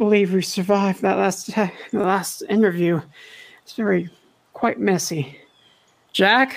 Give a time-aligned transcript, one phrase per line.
[0.00, 3.02] believe we survived that last the last interview.
[3.62, 4.08] It's very
[4.54, 5.38] quite messy.
[6.14, 6.56] Jack?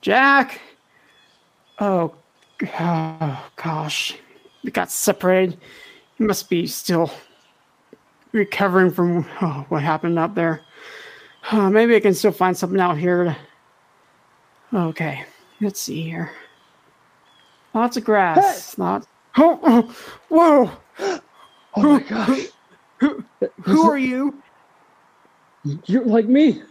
[0.00, 0.62] Jack?
[1.78, 2.14] Oh,
[2.80, 4.16] oh gosh.
[4.64, 5.58] We got separated.
[6.16, 7.12] He must be still
[8.32, 10.62] recovering from oh, what happened up there.
[11.52, 13.36] Oh, maybe I can still find something out here.
[14.72, 15.24] Okay,
[15.60, 16.32] let's see here.
[17.74, 18.74] Lots of grass.
[18.74, 18.82] Hey.
[18.82, 19.06] Lots.
[19.36, 19.94] Oh, oh,
[20.28, 21.20] whoa!
[21.74, 22.46] Oh my gosh!
[22.98, 23.24] Who,
[23.62, 24.42] who are you?
[25.86, 26.62] You're like me.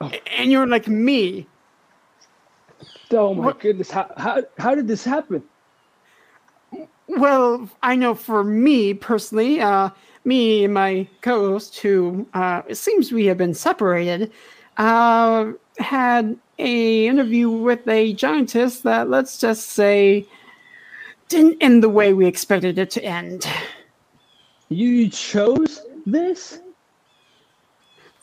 [0.00, 0.10] Oh.
[0.36, 1.46] And you're like me.
[3.10, 3.60] Oh my what?
[3.60, 3.90] goodness!
[3.90, 5.42] How how how did this happen?
[7.08, 9.90] Well, I know for me personally, uh,
[10.24, 14.32] me and my co-host, who uh, it seems we have been separated,
[14.78, 20.26] uh, had a interview with a giantess that let's just say
[21.28, 23.46] didn't end the way we expected it to end.
[24.72, 26.60] You chose this?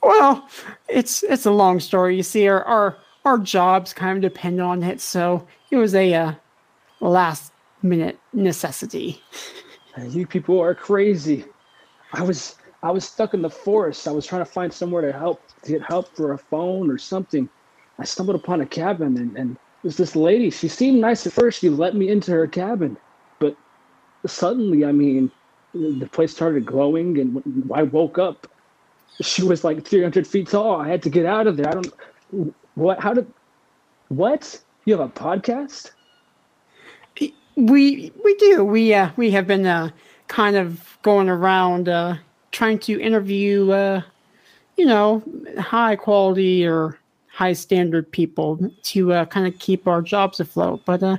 [0.02, 0.48] Well,
[0.88, 2.16] it's it's a long story.
[2.16, 6.14] You see, our our, our jobs kind of depend on it, so it was a
[6.14, 6.34] uh,
[7.02, 9.22] last minute necessity.
[10.08, 11.46] You people are crazy.
[12.14, 14.08] I was I was stuck in the forest.
[14.08, 16.98] I was trying to find somewhere to help to get help for a phone or
[16.98, 17.50] something.
[17.98, 20.50] I stumbled upon a cabin and, and it was this lady.
[20.50, 21.60] She seemed nice at first.
[21.60, 22.98] She let me into her cabin.
[23.40, 23.58] But
[24.26, 25.32] suddenly, I mean,
[25.74, 28.48] the place started glowing and I woke up.
[29.22, 30.80] She was like 300 feet tall.
[30.82, 31.68] I had to get out of there.
[31.68, 33.32] I don't what how did
[34.08, 34.62] what?
[34.86, 35.92] You have a podcast?
[37.56, 38.64] We we do.
[38.64, 39.90] We uh we have been uh
[40.28, 42.16] kind of going around uh
[42.52, 44.02] trying to interview uh
[44.78, 45.22] you know
[45.60, 47.00] high quality or
[47.40, 50.82] high standard people to uh, kind of keep our jobs afloat.
[50.84, 51.18] But uh,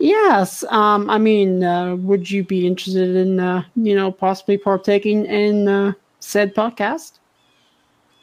[0.00, 5.26] yes, um, I mean, uh, would you be interested in uh, you know possibly partaking
[5.26, 7.18] in uh, said podcast?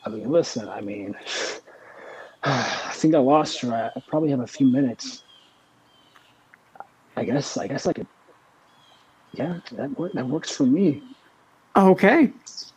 [0.05, 0.67] I mean, listen.
[0.67, 1.15] I mean,
[2.43, 3.91] I think I lost her.
[3.95, 5.23] I probably have a few minutes.
[7.15, 7.57] I guess.
[7.57, 8.07] I guess I could.
[9.33, 11.03] Yeah, that work, that works for me.
[11.75, 12.31] Okay,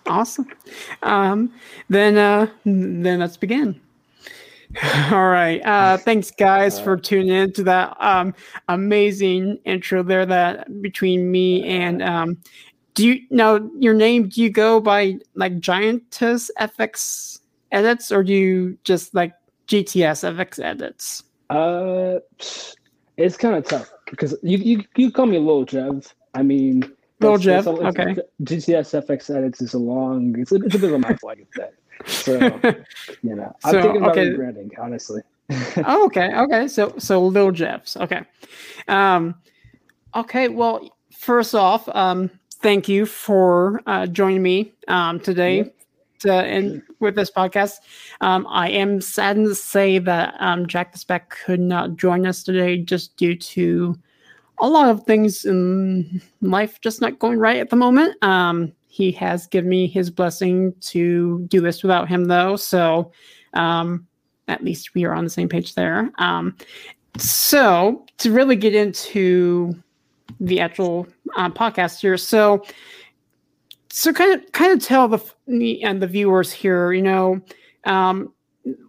[0.07, 0.47] awesome.
[1.03, 1.53] Um,
[1.89, 3.81] then uh, then let's begin.
[5.13, 5.61] All right.
[5.65, 8.35] Uh, thanks, guys, for tuning in to that um,
[8.69, 10.25] amazing intro there.
[10.25, 12.39] That between me and um,
[12.95, 14.29] do you know your name?
[14.29, 17.41] Do you go by like Giantess FX
[17.73, 19.33] edits, or do you just like
[19.67, 21.25] GTS FX edits?
[21.51, 22.21] Uh,
[23.17, 26.13] it's kind of tough because you you you call me Lil Jev.
[26.35, 26.83] I mean,
[27.21, 27.67] Lil Jev.
[27.67, 28.21] okay.
[28.45, 30.39] GTS FX edits is a long.
[30.39, 31.31] It's a, it's a bit of a mouthful.
[31.31, 31.75] I get that.
[32.07, 32.33] So
[33.23, 34.31] you know, I'm so, thinking about okay.
[34.31, 35.23] rebranding, honestly.
[35.85, 36.69] oh, okay, okay.
[36.69, 37.97] So so Lil Jeffs.
[37.97, 38.23] Okay.
[38.89, 39.35] Um
[40.15, 42.31] okay, well, first off, um,
[42.63, 45.59] thank you for uh, joining me um today.
[45.59, 45.77] Yep.
[46.21, 47.77] To, and with this podcast,
[48.21, 52.43] um, I am saddened to say that um, Jack the Spec could not join us
[52.43, 53.99] today just due to
[54.61, 58.23] a lot of things in life just not going right at the moment.
[58.23, 62.57] Um, he has given me his blessing to do this without him, though.
[62.57, 63.13] So
[63.55, 64.05] um,
[64.49, 66.11] at least we are on the same page there.
[66.19, 66.57] Um,
[67.17, 69.73] so to really get into
[70.41, 71.07] the actual
[71.37, 72.65] uh, podcast here, so
[73.93, 77.41] so kind of kind of tell the and the viewers here, you know,
[77.85, 78.33] um,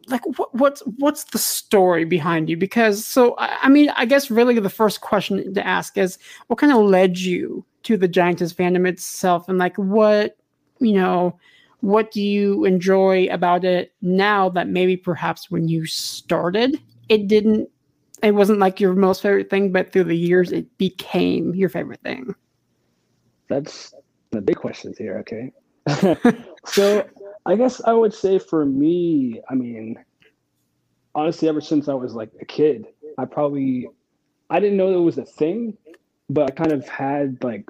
[0.07, 2.57] like what, what's what's the story behind you?
[2.57, 6.17] Because so I, I mean, I guess really the first question to ask is
[6.47, 9.49] what kind of led you to the Giantess fandom itself?
[9.49, 10.37] And like what
[10.79, 11.37] you know
[11.81, 16.79] what do you enjoy about it now that maybe perhaps when you started
[17.09, 17.69] it didn't
[18.23, 22.01] it wasn't like your most favorite thing but through the years it became your favorite
[22.01, 22.35] thing?
[23.47, 23.93] That's
[24.29, 25.51] the big questions here okay.
[26.65, 27.07] So
[27.45, 29.97] i guess i would say for me i mean
[31.15, 32.85] honestly ever since i was like a kid
[33.17, 33.89] i probably
[34.51, 35.75] i didn't know it was a thing
[36.31, 37.69] but I kind of had like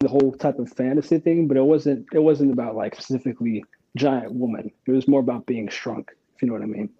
[0.00, 3.64] the whole type of fantasy thing, but it wasn't it wasn't about like specifically
[3.96, 4.70] giant woman.
[4.86, 6.90] It was more about being shrunk, if you know what I mean.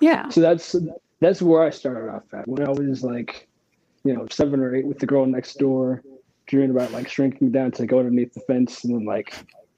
[0.00, 0.28] Yeah.
[0.28, 0.76] So that's
[1.20, 3.48] that's where I started off at when I was like,
[4.04, 6.02] you know, seven or eight with the girl next door,
[6.46, 9.34] dreaming about like shrinking down to go underneath the fence and then like,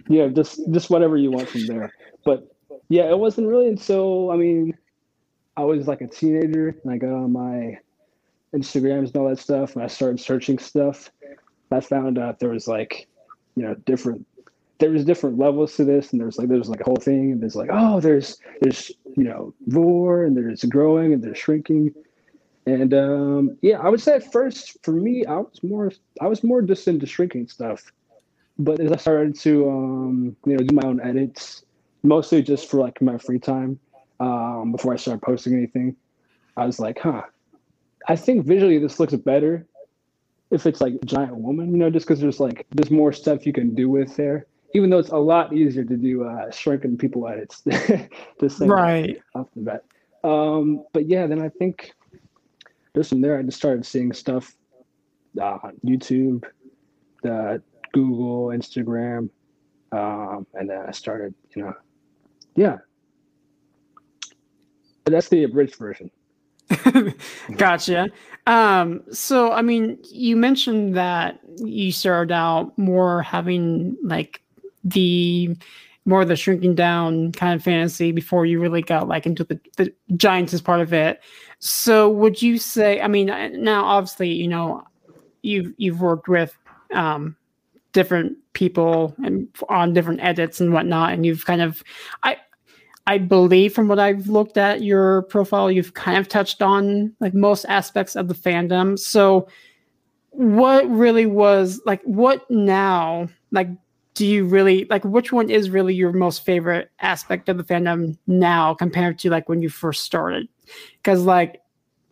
[0.08, 1.94] yeah, just just whatever you want from there.
[2.24, 2.54] But
[2.90, 4.76] yeah, it wasn't really until I mean,
[5.56, 7.78] I was like a teenager and I got on my
[8.54, 11.10] Instagrams and all that stuff, and I started searching stuff.
[11.70, 13.06] I found out there was like,
[13.54, 14.26] you know, different
[14.80, 17.40] there was different levels to this, and there's like there's like a whole thing, and
[17.40, 21.94] there's like oh, there's there's you know roar, and there's growing, and there's shrinking,
[22.66, 26.42] and um, yeah, I would say at first for me, I was more I was
[26.42, 27.92] more just into shrinking stuff,
[28.58, 31.62] but as I started to um, you know do my own edits,
[32.02, 33.78] mostly just for like my free time,
[34.18, 35.94] um, before I started posting anything,
[36.56, 37.22] I was like, huh,
[38.08, 39.66] I think visually this looks better
[40.50, 43.52] if it's like giant woman, you know, just because there's like there's more stuff you
[43.52, 44.46] can do with there.
[44.74, 47.62] Even though it's a lot easier to do uh, shrinking people edits,
[48.40, 49.84] just right off the bat.
[50.22, 51.92] Um, but yeah, then I think
[52.94, 54.54] just from there, I just started seeing stuff
[55.40, 56.44] uh, on YouTube,
[57.24, 57.58] uh,
[57.92, 59.28] Google, Instagram,
[59.92, 61.74] um, and then I started, you know,
[62.54, 62.78] yeah.
[65.04, 66.10] But that's the abridged version.
[67.56, 68.10] gotcha.
[68.46, 74.42] Um, so I mean, you mentioned that you started out more having like
[74.84, 75.56] the
[76.06, 79.92] more the shrinking down kind of fantasy before you really got like into the, the
[80.16, 81.20] giants as part of it.
[81.58, 83.00] So would you say?
[83.00, 83.26] I mean,
[83.62, 84.84] now obviously you know
[85.42, 86.56] you've you've worked with
[86.94, 87.36] um,
[87.92, 91.82] different people and on different edits and whatnot, and you've kind of
[92.22, 92.36] I
[93.06, 97.34] I believe from what I've looked at your profile, you've kind of touched on like
[97.34, 98.98] most aspects of the fandom.
[98.98, 99.48] So
[100.32, 103.68] what really was like what now like
[104.14, 108.16] do you really like which one is really your most favorite aspect of the fandom
[108.26, 110.48] now compared to like when you first started
[110.96, 111.60] because like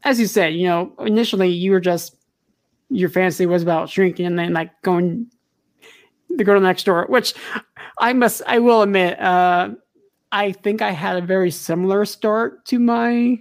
[0.03, 2.17] as you said you know initially you were just
[2.91, 5.27] your fantasy was about shrinking and then like going
[6.31, 7.35] the girl next door which
[8.01, 9.71] i must i will admit uh
[10.33, 13.41] I think I had a very similar start to my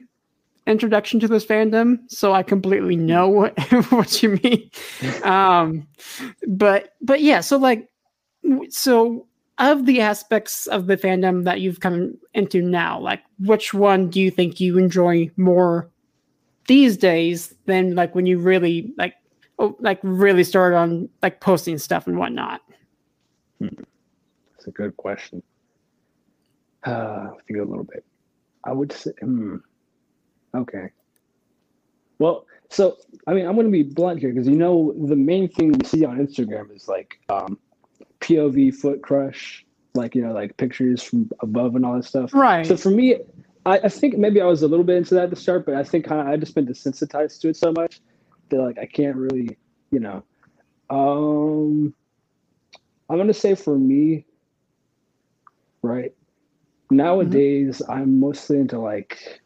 [0.66, 4.70] introduction to this fandom, so I completely know what, what you mean.
[5.24, 5.88] Um,
[6.48, 7.90] but but yeah, so like
[8.70, 9.26] so
[9.58, 14.22] of the aspects of the fandom that you've come into now, like which one do
[14.22, 15.90] you think you enjoy more
[16.68, 19.16] these days than like when you really like
[19.60, 22.62] oh, like really started on like posting stuff and whatnot?
[23.60, 23.70] Hmm.
[24.54, 25.42] That's a good question
[26.84, 28.06] uh, think a little bit.
[28.64, 29.58] I would say, hmm,
[30.56, 30.90] okay.
[32.20, 32.98] Well, so
[33.28, 35.86] I mean, I'm going to be blunt here because you know the main thing we
[35.86, 37.58] see on Instagram is like um,
[38.20, 42.34] POV foot crush, like you know, like pictures from above and all that stuff.
[42.34, 42.66] Right.
[42.66, 43.18] So for me,
[43.66, 45.76] I, I think maybe I was a little bit into that at the start, but
[45.76, 48.02] I think I, I just been desensitized to it so much
[48.50, 49.58] that like I can't really,
[49.92, 50.24] you know.
[50.90, 51.94] Um,
[53.10, 54.26] I'm gonna say for me,
[55.82, 56.14] right?
[56.90, 57.92] Nowadays mm-hmm.
[57.92, 59.42] i'm mostly into like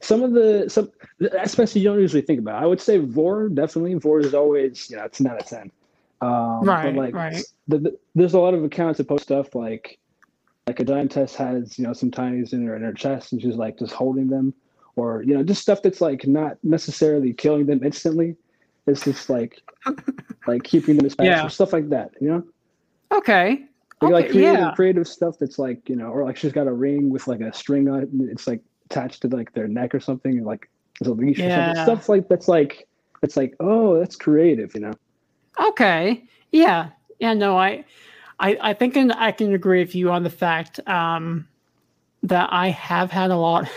[0.00, 0.90] some of the some
[1.40, 3.94] especially you don't usually think about i would say vor definitely.
[3.94, 5.70] Vor is always you know 10 out of 10
[6.20, 7.44] um right, but like right.
[7.68, 9.98] The, the, there's a lot of accounts that post stuff like
[10.66, 13.56] like a giantess has you know some tinies in her in her chest and she's
[13.56, 14.52] like just holding them.
[14.96, 18.36] Or you know just stuff that's like not necessarily killing them instantly.
[18.86, 19.62] It's just like
[20.46, 21.44] like keeping them as fast yeah.
[21.44, 22.44] or stuff like that you know?
[23.12, 23.66] Okay
[24.00, 24.72] like, okay, like creative, yeah.
[24.74, 27.52] creative stuff that's like you know, or like she's got a ring with like a
[27.52, 28.60] string on it, and it's like
[28.90, 30.68] attached to like their neck or something, and like
[31.00, 31.72] there's a leash yeah.
[31.72, 31.84] or something.
[31.84, 32.88] Stuff like that's like
[33.22, 34.92] it's like oh, that's creative, you know.
[35.60, 36.24] Okay.
[36.52, 36.90] Yeah.
[37.18, 37.34] Yeah.
[37.34, 37.84] No, I,
[38.38, 41.48] I, I think and I can agree with you on the fact um,
[42.22, 43.68] that I have had a lot,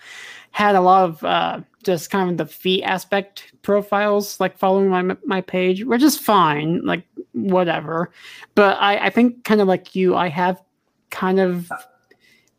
[0.50, 5.16] had a lot of uh, just kind of the feet aspect profiles, like following my
[5.24, 6.84] my page, which is fine.
[6.84, 7.04] Like
[7.44, 8.10] whatever.
[8.54, 10.62] But I, I think kind of like you, I have
[11.10, 11.70] kind of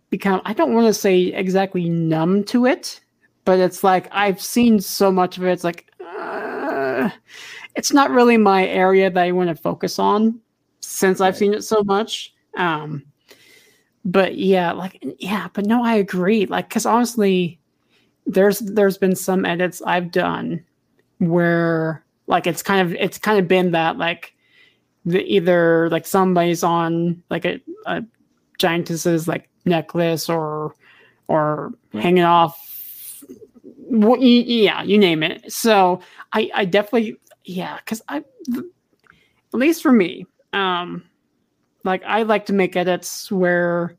[0.10, 3.00] become I don't want to say exactly numb to it,
[3.46, 5.52] but it's like I've seen so much of it.
[5.52, 7.10] It's like uh,
[7.76, 10.40] it's not really my area that I want to focus on
[10.82, 12.34] since I've seen it so much.
[12.56, 13.04] Um,
[14.06, 16.46] but yeah, like yeah, but no, I agree.
[16.46, 17.60] Like, because honestly,
[18.26, 20.64] there's there's been some edits I've done
[21.20, 24.34] where like it's kind of it's kind of been that like
[25.06, 28.04] the, either like somebody's on like a, a
[28.58, 30.76] giantess's like necklace or
[31.28, 32.04] or right.
[32.04, 33.24] hanging off
[33.90, 36.00] what yeah you name it so
[36.34, 37.16] i i definitely
[37.46, 38.64] yeah because i at
[39.54, 41.04] least for me um
[41.84, 43.96] like i like to make edits where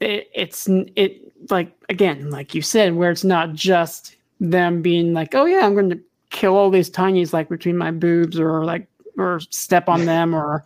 [0.00, 0.66] it, it's
[0.96, 5.66] it like again like you said where it's not just them being like oh yeah
[5.66, 6.00] i'm going to
[6.30, 10.64] kill all these tinies like between my boobs or like or step on them or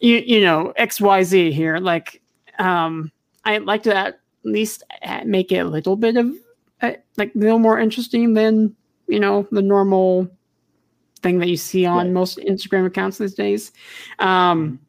[0.00, 1.78] you you know xyz here.
[1.78, 2.20] Like
[2.58, 3.10] um
[3.44, 4.82] i'd like to at least
[5.24, 6.30] make it a little bit of
[6.82, 8.74] uh, like a little more interesting than
[9.08, 10.28] you know the normal
[11.22, 12.12] thing that you see on right.
[12.12, 13.72] most instagram accounts these days.
[14.18, 14.80] Um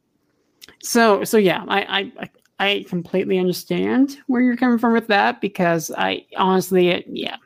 [0.81, 2.29] so so yeah I, I
[2.59, 7.37] i completely understand where you're coming from with that because i honestly it, yeah.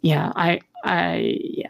[0.00, 1.68] Yeah i i yeah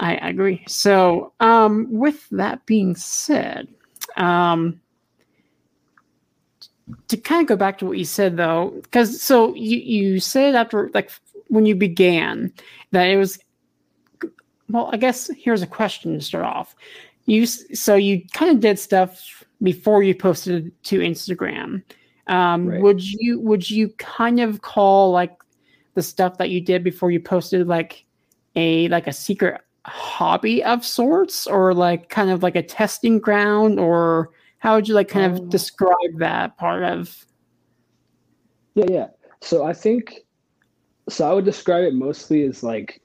[0.00, 0.64] I agree.
[0.66, 3.68] So, um, with that being said,
[4.16, 4.80] um,
[7.08, 10.54] to kind of go back to what you said though, because so you you said
[10.54, 11.10] after like
[11.48, 12.52] when you began
[12.90, 13.38] that it was
[14.70, 16.74] well, I guess here's a question to start off.
[17.26, 21.82] You so you kind of did stuff before you posted to Instagram.
[22.26, 22.80] Um, right.
[22.82, 25.36] Would you would you kind of call like
[25.94, 28.04] the stuff that you did before you posted like
[28.56, 33.78] a like a secret hobby of sorts, or like kind of like a testing ground,
[33.78, 37.24] or how would you like kind of um, describe that part of?
[38.74, 39.06] Yeah, yeah.
[39.40, 40.20] So I think
[41.08, 41.30] so.
[41.30, 43.00] I would describe it mostly as like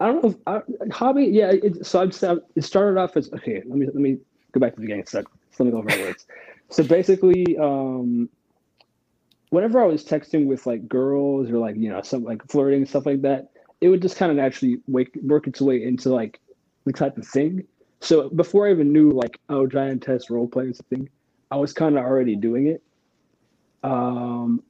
[0.00, 0.30] I don't know.
[0.30, 1.50] If, I, hobby, yeah.
[1.50, 3.62] It, so I'm, it started off as okay.
[3.66, 4.18] Let me let me
[4.52, 5.06] go back to the beginning.
[5.06, 5.22] So
[5.58, 6.26] let me go over my words.
[6.70, 8.28] So basically, um,
[9.50, 13.06] whenever I was texting with like girls or like you know some like flirting stuff
[13.06, 16.40] like that, it would just kind of naturally wake, work its way into like
[16.84, 17.64] the type of thing.
[18.00, 21.08] So before I even knew like oh giantess role play was a thing,
[21.50, 22.82] I was kind of already doing it.
[23.82, 24.62] Um,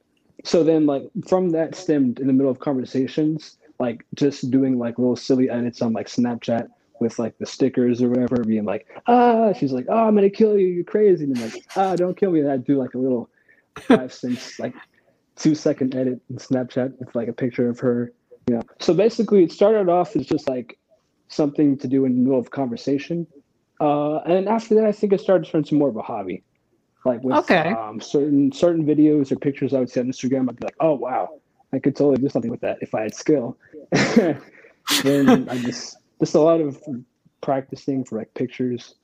[0.43, 4.97] so then like from that stemmed in the middle of conversations like just doing like
[4.99, 6.67] little silly edits on like Snapchat
[6.99, 10.57] with like the stickers or whatever, being like, ah, she's like, oh, I'm gonna kill
[10.57, 12.41] you, you're crazy, and I'm like, ah, don't kill me.
[12.41, 13.29] And I do like a little
[13.87, 14.75] five cents, like
[15.37, 18.11] two second edit in Snapchat with like a picture of her,
[18.51, 18.61] know.
[18.79, 20.77] So basically, it started off as just like
[21.27, 23.27] something to do in the middle of conversation,
[23.79, 26.43] uh, and after that, I think it started to turn to more of a hobby.
[27.05, 27.69] Like with okay.
[27.69, 30.93] um, certain certain videos or pictures I would see on Instagram, I'd be like, oh
[30.93, 31.39] wow,
[31.71, 33.57] I could totally do something with that if I had skill.
[33.91, 36.81] then I just just a lot of
[37.41, 38.95] practicing for like pictures.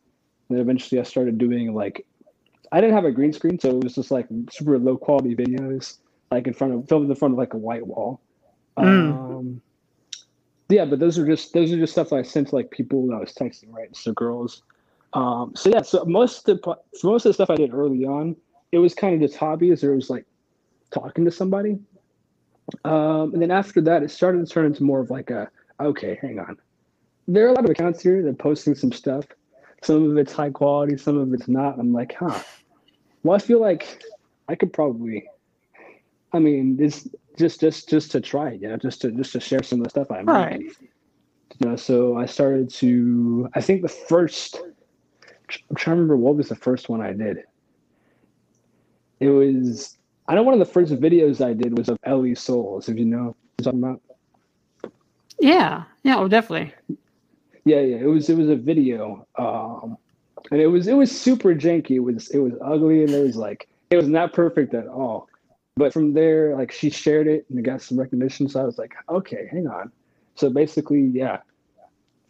[0.49, 2.05] And then eventually I started doing like
[2.71, 5.97] I didn't have a green screen, so it was just like super low quality videos,
[6.31, 8.19] like in front of filmed in front of like a white wall.
[8.77, 9.12] Mm.
[9.12, 9.62] Um,
[10.70, 13.15] yeah, but those are just those are just stuff I sent to like people that
[13.15, 13.96] I was texting, right?
[13.96, 14.63] So girls.
[15.13, 18.36] Um, so yeah, so most of the most of the stuff I did early on,
[18.72, 20.25] it was kind of just hobbies, or it was like
[20.91, 21.79] talking to somebody.
[22.84, 26.17] Um, and then after that, it started to turn into more of like a okay,
[26.22, 26.58] hang on.
[27.27, 29.25] There are a lot of accounts here that are posting some stuff.
[29.84, 31.79] Some of it's high quality, some of it's not.
[31.79, 32.41] I'm like, huh.
[33.24, 34.03] Well, I feel like
[34.50, 35.27] I could probably.
[36.34, 39.39] I mean, it's just just just to try it, you know, just to just to
[39.39, 40.61] share some of the stuff I'm Right.
[41.59, 43.49] You know, so I started to.
[43.55, 44.61] I think the first.
[45.69, 47.43] I'm trying to remember what was the first one I did.
[49.19, 52.89] It was I know one of the first videos I did was of Ellie Souls,
[52.89, 54.01] if you know what I'm talking about.
[55.39, 56.73] Yeah, yeah, oh, definitely.
[57.65, 57.97] Yeah, yeah.
[57.97, 59.27] It was it was a video.
[59.37, 59.97] Um
[60.51, 61.91] and it was it was super janky.
[61.91, 65.29] It was it was ugly and it was like it was not perfect at all.
[65.75, 68.48] But from there, like she shared it and it got some recognition.
[68.48, 69.91] So I was like, okay, hang on.
[70.36, 71.39] So basically, yeah.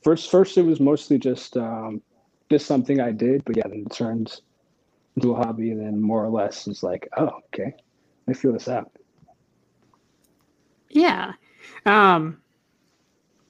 [0.03, 2.01] First first it was mostly just um
[2.49, 4.41] just something I did, but yeah, then it turned
[5.15, 7.73] into a hobby and then more or less it's like, oh, okay.
[8.27, 8.91] I feel this out.
[10.89, 11.33] Yeah.
[11.85, 12.41] Um,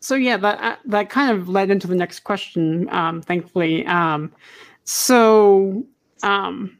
[0.01, 2.89] so yeah, that uh, that kind of led into the next question.
[2.89, 4.33] Um, thankfully, um,
[4.83, 5.85] so
[6.21, 6.77] um,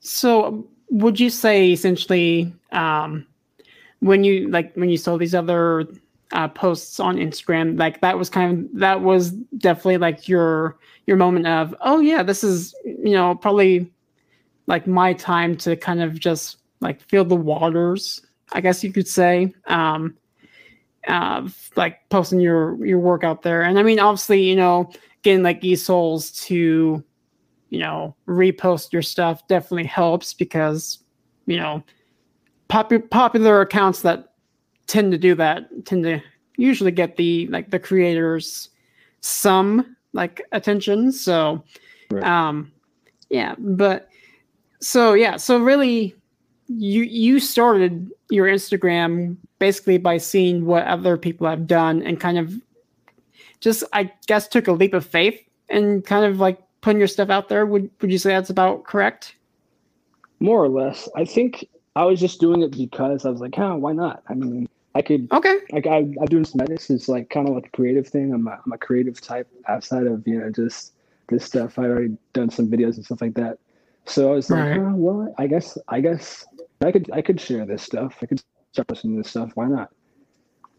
[0.00, 3.26] so would you say essentially um,
[4.00, 5.86] when you like when you saw these other
[6.32, 11.16] uh, posts on Instagram, like that was kind of that was definitely like your your
[11.16, 13.90] moment of oh yeah, this is you know probably
[14.66, 19.08] like my time to kind of just like feel the waters, I guess you could
[19.08, 19.52] say.
[19.66, 20.16] Um,
[21.08, 24.90] uh, like posting your your work out there, and I mean, obviously, you know,
[25.22, 27.02] getting like eSouls to,
[27.70, 30.98] you know, repost your stuff definitely helps because,
[31.46, 31.82] you know,
[32.68, 34.34] popu- popular accounts that
[34.86, 36.20] tend to do that tend to
[36.56, 38.68] usually get the like the creators
[39.20, 41.12] some like attention.
[41.12, 41.62] So,
[42.10, 42.24] right.
[42.24, 42.72] um,
[43.30, 44.08] yeah, but
[44.80, 46.14] so yeah, so really,
[46.66, 52.38] you you started your Instagram basically by seeing what other people have done and kind
[52.38, 52.52] of
[53.60, 57.30] just I guess took a leap of faith and kind of like putting your stuff
[57.30, 57.66] out there.
[57.66, 59.36] Would would you say that's about correct?
[60.40, 61.08] More or less.
[61.16, 64.22] I think I was just doing it because I was like, huh, why not?
[64.28, 65.28] I mean, I could.
[65.32, 65.58] Okay.
[65.72, 66.90] Like I, I'm doing some edits.
[66.90, 68.32] It's like kind of like a creative thing.
[68.32, 70.92] I'm a, I'm a creative type outside of you know just
[71.28, 71.78] this stuff.
[71.78, 73.58] I already done some videos and stuff like that.
[74.06, 76.46] So I was like, oh, well, I guess I guess
[76.82, 78.16] I could I could share this stuff.
[78.22, 79.50] I could start posting this stuff.
[79.54, 79.90] Why not?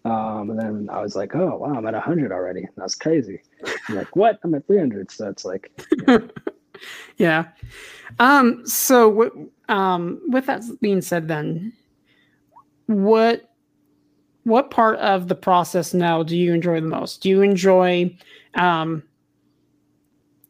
[0.03, 2.67] Um, and then I was like, oh wow, I'm at hundred already.
[2.75, 3.41] That's crazy.
[3.88, 4.39] I'm like, what?
[4.43, 5.12] I'm at 300.
[5.12, 5.72] So it's like,
[6.08, 6.17] yeah.
[7.17, 7.48] yeah.
[8.20, 8.65] Um.
[8.65, 11.74] So, w- um, with that being said, then,
[12.88, 13.51] what
[14.43, 17.22] what part of the process now do you enjoy the most?
[17.22, 18.15] Do you enjoy
[18.55, 19.03] um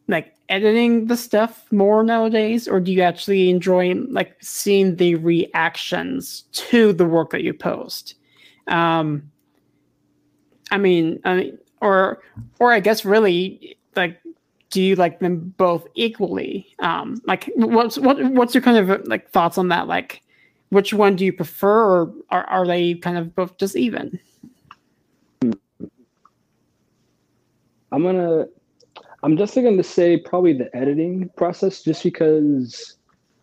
[0.08, 6.44] like editing the stuff more nowadays or do you actually enjoy like seeing the reactions
[6.52, 8.14] to the work that you post?
[8.66, 9.30] Um
[10.72, 12.20] I mean, I mean or
[12.58, 14.18] or I guess really like
[14.70, 16.74] do you like them both equally?
[16.80, 20.22] Um like what's what what's your kind of like thoughts on that like
[20.72, 24.18] which one do you prefer or are, are they kind of both just even
[27.92, 28.46] i'm gonna
[29.22, 32.96] i'm just to say probably the editing process just because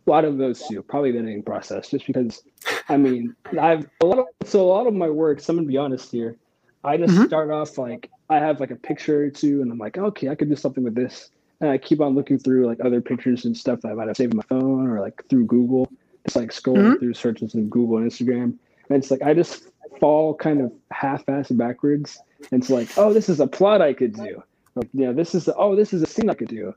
[0.07, 2.41] a lot of those two probably the editing process just because
[2.89, 5.67] i mean i've a lot of so a lot of my work so i'm gonna
[5.67, 6.35] be honest here
[6.83, 7.25] i just mm-hmm.
[7.25, 10.35] start off like i have like a picture or two and i'm like okay i
[10.35, 11.29] could do something with this
[11.61, 14.17] and i keep on looking through like other pictures and stuff that i might have
[14.17, 15.89] saved on my phone or like through google
[16.25, 16.99] it's like scrolling mm-hmm.
[16.99, 18.43] through searches in Google and Instagram.
[18.89, 19.63] And it's like I just
[19.99, 22.19] fall kind of half-assed backwards.
[22.51, 24.43] And it's like, oh, this is a plot I could do.
[24.75, 26.73] Like, you know, this is oh, this is a scene I could do.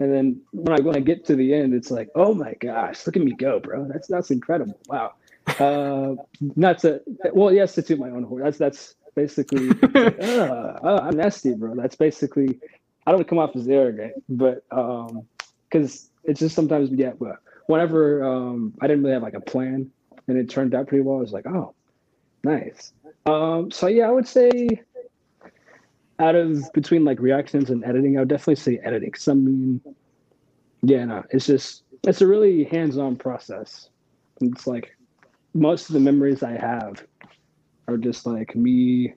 [0.00, 3.06] And then when I when I get to the end, it's like, oh my gosh,
[3.06, 3.84] look at me go, bro.
[3.84, 4.78] That's that's incredible.
[4.88, 5.14] Wow.
[5.58, 6.14] Uh,
[6.56, 7.00] not to
[7.32, 8.42] well, yes, to toot my own horn.
[8.42, 11.74] That's that's basically like, uh, uh, I'm nasty, bro.
[11.74, 12.60] That's basically
[13.06, 15.26] I don't come off as arrogant, but um,
[15.68, 19.90] because it's just sometimes yeah, but whenever um, I didn't really have like a plan
[20.28, 21.74] and it turned out pretty well, I was like, oh,
[22.44, 22.92] nice.
[23.26, 24.68] Um, so yeah, I would say
[26.20, 29.10] out of between like reactions and editing, I would definitely say editing.
[29.10, 29.80] Cause I mean,
[30.82, 33.88] yeah, no, it's just it's a really hands-on process.
[34.40, 34.96] It's like
[35.54, 37.04] most of the memories I have
[37.88, 39.14] are just like me,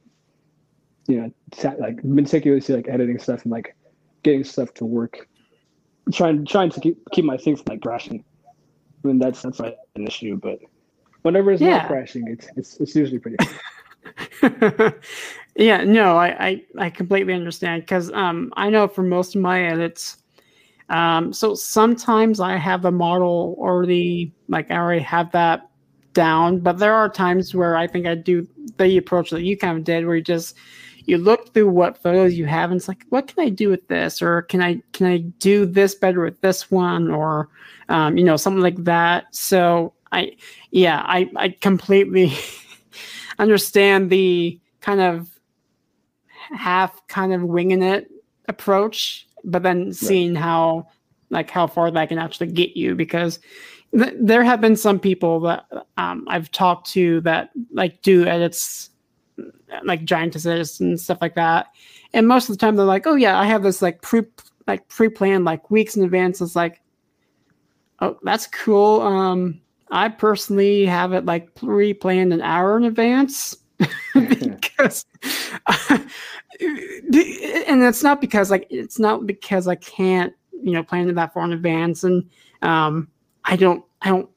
[1.07, 1.31] you know,
[1.77, 3.75] like meticulously like editing stuff and like
[4.23, 5.27] getting stuff to work,
[6.11, 8.23] trying trying to keep keep my things from like crashing.
[9.03, 10.59] I mean, that's that's not an issue, but
[11.23, 11.79] whenever it's yeah.
[11.79, 13.37] not crashing, it's it's it's usually pretty.
[15.55, 19.63] yeah, no, I, I I completely understand because um I know for most of my
[19.63, 20.17] edits,
[20.89, 25.70] um so sometimes I have a model already like I already have that
[26.13, 28.47] down, but there are times where I think I do
[28.77, 30.55] the approach that you kind of did, where you just
[31.05, 33.87] you look through what photos you have and it's like what can i do with
[33.87, 34.21] this?
[34.21, 37.09] Or can i can i do this better with this one?
[37.09, 37.49] Or
[37.89, 39.33] um, you know something like that.
[39.35, 40.31] So i
[40.71, 42.33] yeah i i completely
[43.39, 45.39] understand the kind of
[46.55, 48.11] half kind of winging it
[48.47, 50.43] approach but then seeing right.
[50.43, 50.87] how
[51.29, 53.39] like how far that can actually get you because
[53.97, 55.65] th- there have been some people that
[55.97, 58.91] um, i've talked to that like do edits
[59.83, 61.67] like giantesses and stuff like that.
[62.13, 64.23] And most of the time they're like, oh yeah, I have this like pre
[64.67, 66.41] like pre-planned like weeks in advance.
[66.41, 66.81] It's like,
[67.99, 69.01] oh, that's cool.
[69.01, 73.57] Um, I personally have it like pre-planned an hour in advance
[74.13, 75.05] because,
[75.89, 76.09] and
[76.59, 81.43] it's not because like it's not because I can't you know plan it that far
[81.45, 82.29] in advance, and
[82.61, 83.07] um,
[83.45, 84.29] I don't I don't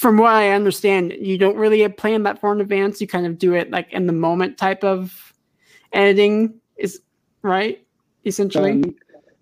[0.00, 3.02] from what I understand, you don't really plan that far in advance.
[3.02, 5.34] You kind of do it like in the moment type of
[5.92, 7.02] editing, is
[7.42, 7.84] right?
[8.24, 8.70] Essentially.
[8.70, 8.94] Um,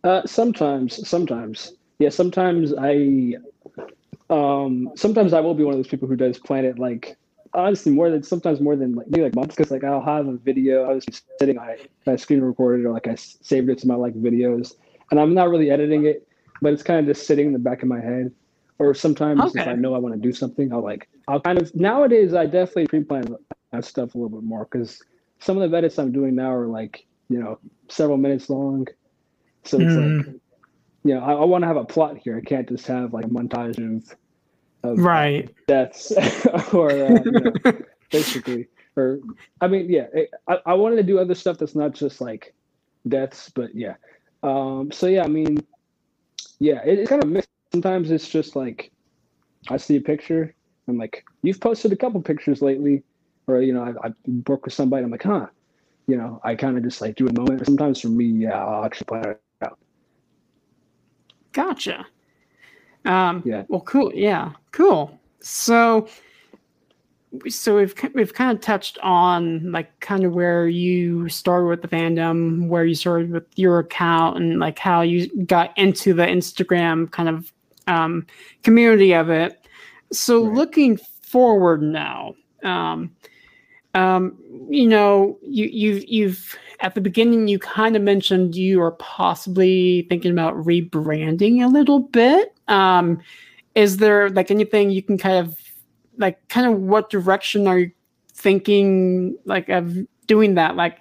[0.03, 2.09] uh, sometimes, sometimes, yeah.
[2.09, 3.35] Sometimes I,
[4.31, 7.17] um, sometimes I will be one of those people who does plan it like
[7.55, 10.37] honestly more than sometimes more than like maybe like months because like I'll have a
[10.39, 11.07] video I was
[11.39, 14.75] sitting it, I screen recorded or like I saved it to my like videos
[15.13, 16.27] and I'm not really editing it,
[16.61, 18.33] but it's kind of just sitting in the back of my head
[18.79, 19.61] or sometimes okay.
[19.61, 22.47] if I know I want to do something, I'll like I'll kind of nowadays I
[22.47, 23.37] definitely pre-plan
[23.73, 25.03] that stuff a little bit more because
[25.41, 28.87] some of the edits I'm doing now are like you know several minutes long,
[29.65, 30.19] so it's mm.
[30.19, 30.27] like
[31.05, 32.37] you know I, I want to have a plot here.
[32.37, 34.17] I can't just have like a montage of
[34.85, 36.13] of right deaths
[36.73, 37.53] or uh, know,
[38.11, 39.19] basically or
[39.61, 42.55] I mean yeah it, I, I wanted to do other stuff that's not just like
[43.09, 43.95] deaths, but yeah.
[44.43, 45.59] Um, so yeah, I mean,
[46.59, 48.91] yeah, it, it's kind of mixed sometimes it's just like
[49.71, 50.55] I see a picture.
[50.89, 53.03] I'm like, you've posted a couple pictures lately,
[53.47, 54.13] or you know, I, I
[54.47, 55.05] work with somebody.
[55.05, 55.47] I'm like, huh,
[56.07, 57.65] you know, I kind of just like do a moment.
[57.67, 59.79] Sometimes for me, yeah, I'll actually plan it out.
[61.53, 62.07] Gotcha.
[63.05, 63.65] Um, yeah.
[63.69, 64.13] Well, cool.
[64.15, 65.19] Yeah, cool.
[65.41, 66.09] So,
[67.49, 71.89] so we've we've kind of touched on like kind of where you started with the
[71.89, 77.11] fandom, where you started with your account, and like how you got into the Instagram
[77.11, 77.53] kind of
[77.89, 78.27] um,
[78.63, 79.67] community of it.
[80.13, 80.55] So right.
[80.55, 83.11] looking forward now, um,
[83.95, 84.39] um,
[84.71, 90.07] you know, you you've you've at the beginning you kind of mentioned you are possibly
[90.09, 92.55] thinking about rebranding a little bit.
[92.69, 93.21] Um,
[93.75, 95.59] is there like anything you can kind of
[96.17, 97.91] like kind of what direction are you
[98.33, 99.97] thinking like of
[100.27, 100.77] doing that?
[100.77, 100.99] Like,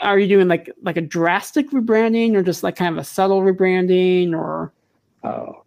[0.00, 3.42] are you doing like like a drastic rebranding or just like kind of a subtle
[3.42, 4.72] rebranding or?
[5.24, 5.64] Oh,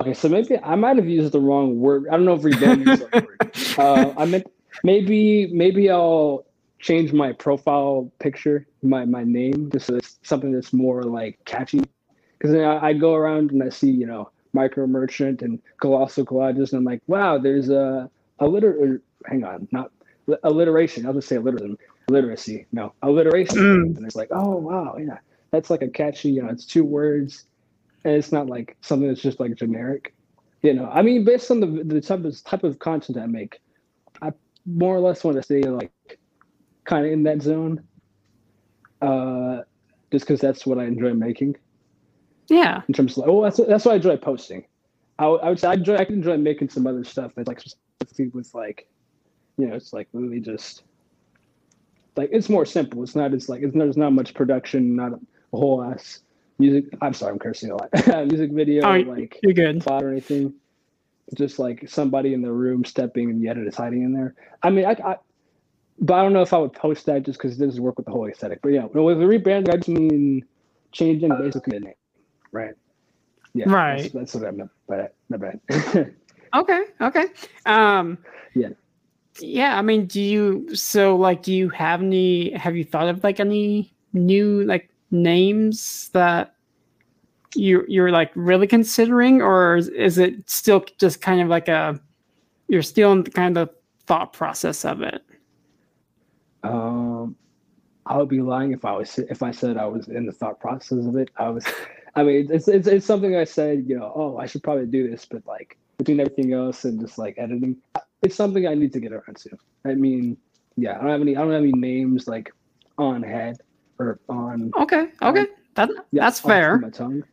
[0.00, 0.14] okay.
[0.14, 2.06] So maybe I might have used the wrong word.
[2.08, 3.34] I don't know if rebranding is the word.
[3.78, 4.46] Uh, I meant
[4.82, 6.44] maybe maybe I'll
[6.80, 11.82] change my profile picture, my my name, just so it's something that's more like catchy.
[12.38, 16.72] Because I, I go around and I see you know micro merchant and colossal collages,
[16.72, 19.00] and I'm like, wow, there's a a liter.
[19.26, 19.90] Hang on, not
[20.42, 21.06] alliteration.
[21.06, 21.78] I'll just say alliteration.
[22.08, 23.58] Literacy, no alliteration.
[23.58, 23.96] Mm.
[23.98, 25.18] And it's like, oh wow, yeah,
[25.50, 26.30] that's like a catchy.
[26.30, 27.44] You know, it's two words,
[28.08, 30.14] and it's not like something that's just like generic.
[30.62, 33.60] You know, I mean, based on the the type of type of content I make,
[34.22, 34.32] I
[34.66, 35.92] more or less want to stay like
[36.84, 37.82] kind of in that zone.
[39.00, 39.60] Uh,
[40.10, 41.56] just because that's what I enjoy making.
[42.48, 42.80] Yeah.
[42.88, 44.64] In terms of like, oh, that's that's what I enjoy posting.
[45.18, 47.60] I, I would say I enjoy I can enjoy making some other stuff that's like
[47.60, 48.88] specifically with like,
[49.58, 50.82] you know, it's like really just
[52.16, 53.02] like it's more simple.
[53.02, 55.20] It's not as like it's there's not much production, not a
[55.52, 56.22] whole ass
[56.58, 56.86] music.
[57.00, 57.90] I'm sorry, I'm cursing a lot.
[58.26, 59.80] music video, oh, like you're good.
[59.80, 60.54] Plot or anything.
[61.34, 64.34] Just like somebody in the room stepping and yet it is hiding in there.
[64.62, 65.16] I mean, I, I
[66.00, 68.06] but I don't know if I would post that just because it doesn't work with
[68.06, 68.60] the whole aesthetic.
[68.62, 70.44] But yeah, with the rebranding, I just mean
[70.92, 71.94] changing basically the name,
[72.52, 72.74] right?
[73.54, 74.02] Yeah, right.
[74.02, 75.14] That's, that's what I meant by that.
[75.28, 75.60] Not bad.
[76.54, 76.82] okay.
[77.00, 77.24] Okay.
[77.66, 78.18] Um,
[78.54, 78.68] yeah.
[79.40, 79.76] Yeah.
[79.76, 82.52] I mean, do you so like do you have any?
[82.52, 86.54] Have you thought of like any new like names that
[87.54, 91.98] you you're like really considering, or is, it still just kind of like a
[92.68, 93.70] you're still in the kind of
[94.06, 95.22] thought process of it?
[96.62, 97.36] Um,
[98.06, 100.60] I would be lying if I was if I said I was in the thought
[100.60, 101.30] process of it.
[101.36, 101.64] I was,
[102.14, 105.10] I mean, it's it's, it's something I said, you know, oh, I should probably do
[105.10, 107.76] this, but like between everything else and just like editing,
[108.22, 109.50] it's something I need to get around to.
[109.84, 110.36] I mean,
[110.76, 112.52] yeah, I don't have any, I don't have any names like
[112.98, 113.58] on head
[113.98, 114.72] or on.
[114.76, 116.78] Okay, okay, that yeah, that's fair.
[116.78, 117.24] My tongue,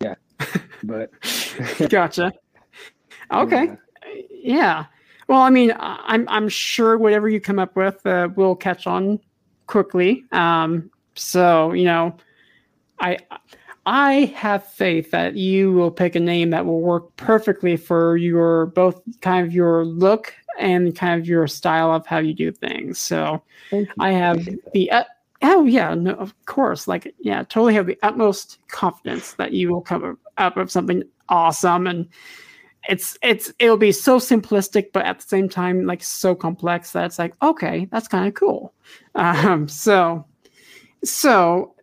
[0.00, 0.14] yeah,
[0.82, 1.10] but
[1.88, 2.32] gotcha.
[3.32, 3.74] Okay, yeah.
[4.42, 4.84] yeah.
[5.28, 9.20] Well, I mean, I'm I'm sure whatever you come up with uh, will catch on
[9.66, 10.24] quickly.
[10.32, 12.16] Um, so you know,
[12.98, 13.18] I
[13.86, 18.66] I have faith that you will pick a name that will work perfectly for your
[18.66, 22.98] both kind of your look and kind of your style of how you do things.
[22.98, 23.42] So
[23.98, 25.04] I have the uh,
[25.42, 29.80] oh yeah, no, of course, like yeah, totally have the utmost confidence that you will
[29.80, 32.08] come up with something awesome and
[32.88, 37.04] it's it's it'll be so simplistic but at the same time like so complex that
[37.04, 38.74] it's like okay that's kind of cool.
[39.14, 40.24] Um so
[41.04, 41.74] so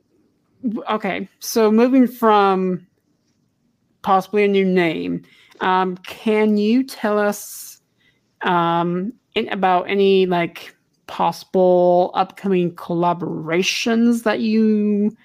[0.89, 2.85] okay so moving from
[4.01, 5.23] possibly a new name
[5.61, 7.81] um can you tell us
[8.41, 10.75] um in, about any like
[11.07, 15.15] possible upcoming collaborations that you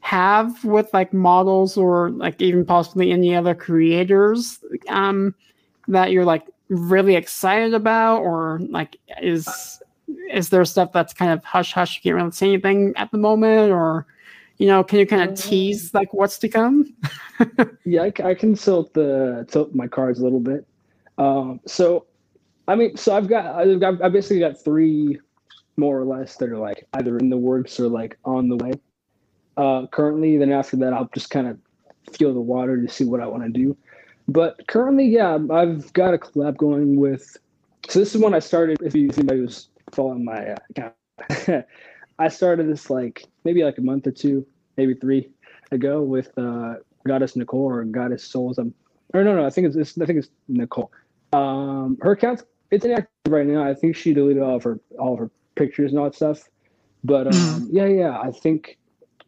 [0.00, 5.34] have with like models or like even possibly any other creators um,
[5.88, 8.20] that you're like really excited about?
[8.20, 9.80] Or like is
[10.30, 13.18] is there stuff that's kind of hush hush you can't really say anything at the
[13.18, 13.72] moment?
[13.72, 14.06] Or
[14.58, 16.94] you know can you kind of uh, tease like what's to come?
[17.84, 20.66] Yeah I, I, can tilt the tilt my cards a little bit.
[21.16, 22.06] Um, so
[22.68, 25.18] i mean so i've got I've, got, I've basically got three
[25.76, 28.72] more or less that are like either in the works or like on the way
[29.56, 30.36] uh, currently.
[30.36, 31.58] Then after that, I'll just kind of
[32.12, 33.76] feel the water to see what I want to do.
[34.28, 37.36] But currently, yeah, I've got a collab going with.
[37.88, 38.78] So this is when I started.
[38.82, 41.66] If, you, anybody was following my uh, account,
[42.18, 45.30] I started this like maybe like a month or two, maybe three
[45.72, 46.74] ago with uh,
[47.06, 48.58] Goddess Nicole or Goddess Souls.
[48.58, 48.74] Um,
[49.14, 50.92] or no, no, I think it's, it's I think it's Nicole.
[51.32, 53.68] Um, her account it's inactive right now.
[53.68, 56.48] I think she deleted all of her all of her pictures and all that stuff.
[57.04, 57.68] But um, mm.
[57.70, 58.78] yeah, yeah, I think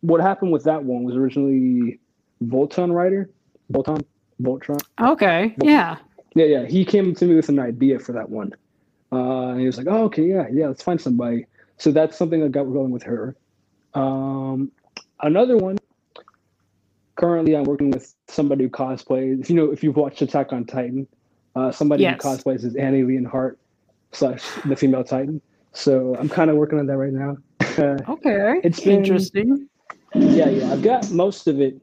[0.01, 1.99] what happened with that one was originally
[2.45, 3.31] Voltron writer,
[3.73, 4.05] Voltron,
[4.43, 4.81] Voltron.
[5.01, 5.97] Okay, yeah,
[6.35, 6.67] yeah, yeah.
[6.67, 8.53] He came to me with an idea for that one,
[9.11, 11.47] uh, and he was like, "Oh, okay, yeah, yeah, let's find somebody."
[11.79, 13.37] So that's something I got going with her.
[13.95, 14.71] Um,
[15.21, 15.79] another one.
[17.17, 19.41] Currently, I'm working with somebody who cosplays.
[19.41, 21.07] If you know, if you've watched Attack on Titan,
[21.55, 22.23] uh, somebody yes.
[22.23, 23.59] who cosplays as Annie Leonhardt
[24.13, 25.41] slash the female Titan.
[25.73, 27.37] So I'm kind of working on that right now.
[28.09, 29.69] okay, it's been, interesting.
[30.15, 30.73] Yeah, yeah.
[30.73, 31.81] I've got most of it.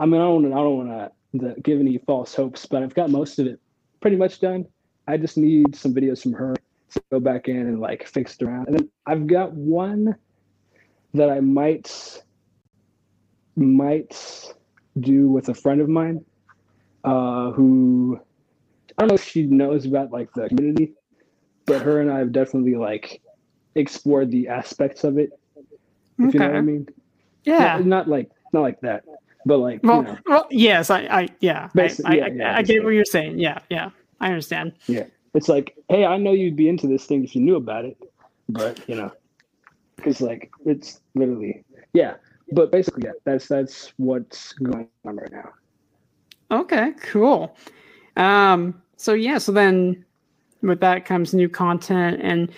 [0.00, 3.10] I mean, I don't, I don't want to give any false hopes, but I've got
[3.10, 3.60] most of it
[4.00, 4.66] pretty much done.
[5.06, 6.54] I just need some videos from her
[6.90, 8.68] to go back in and like fix it around.
[8.68, 10.16] And then I've got one
[11.12, 12.22] that I might
[13.56, 14.52] might
[14.98, 16.24] do with a friend of mine
[17.04, 18.18] uh, who
[18.96, 20.92] I don't know if she knows about like the community
[21.66, 23.20] but her and I have definitely like
[23.74, 25.38] explored the aspects of it.
[26.18, 26.88] If you know what I mean?
[27.44, 27.76] Yeah.
[27.78, 29.04] Not, not like not like that,
[29.44, 32.56] but like Well, you know, well, yes, I, I yeah, I, I, yeah, I, yeah,
[32.56, 33.38] I get what you're saying.
[33.38, 34.72] Yeah, yeah, I understand.
[34.86, 37.84] Yeah, it's like, hey, I know you'd be into this thing if you knew about
[37.84, 37.98] it,
[38.48, 39.12] but you know,
[39.96, 42.14] because like it's literally yeah.
[42.52, 45.50] But basically, yeah, that's that's what's going on right now.
[46.50, 47.56] Okay, cool.
[48.16, 50.04] Um, so yeah, so then
[50.68, 52.50] with that comes new content, and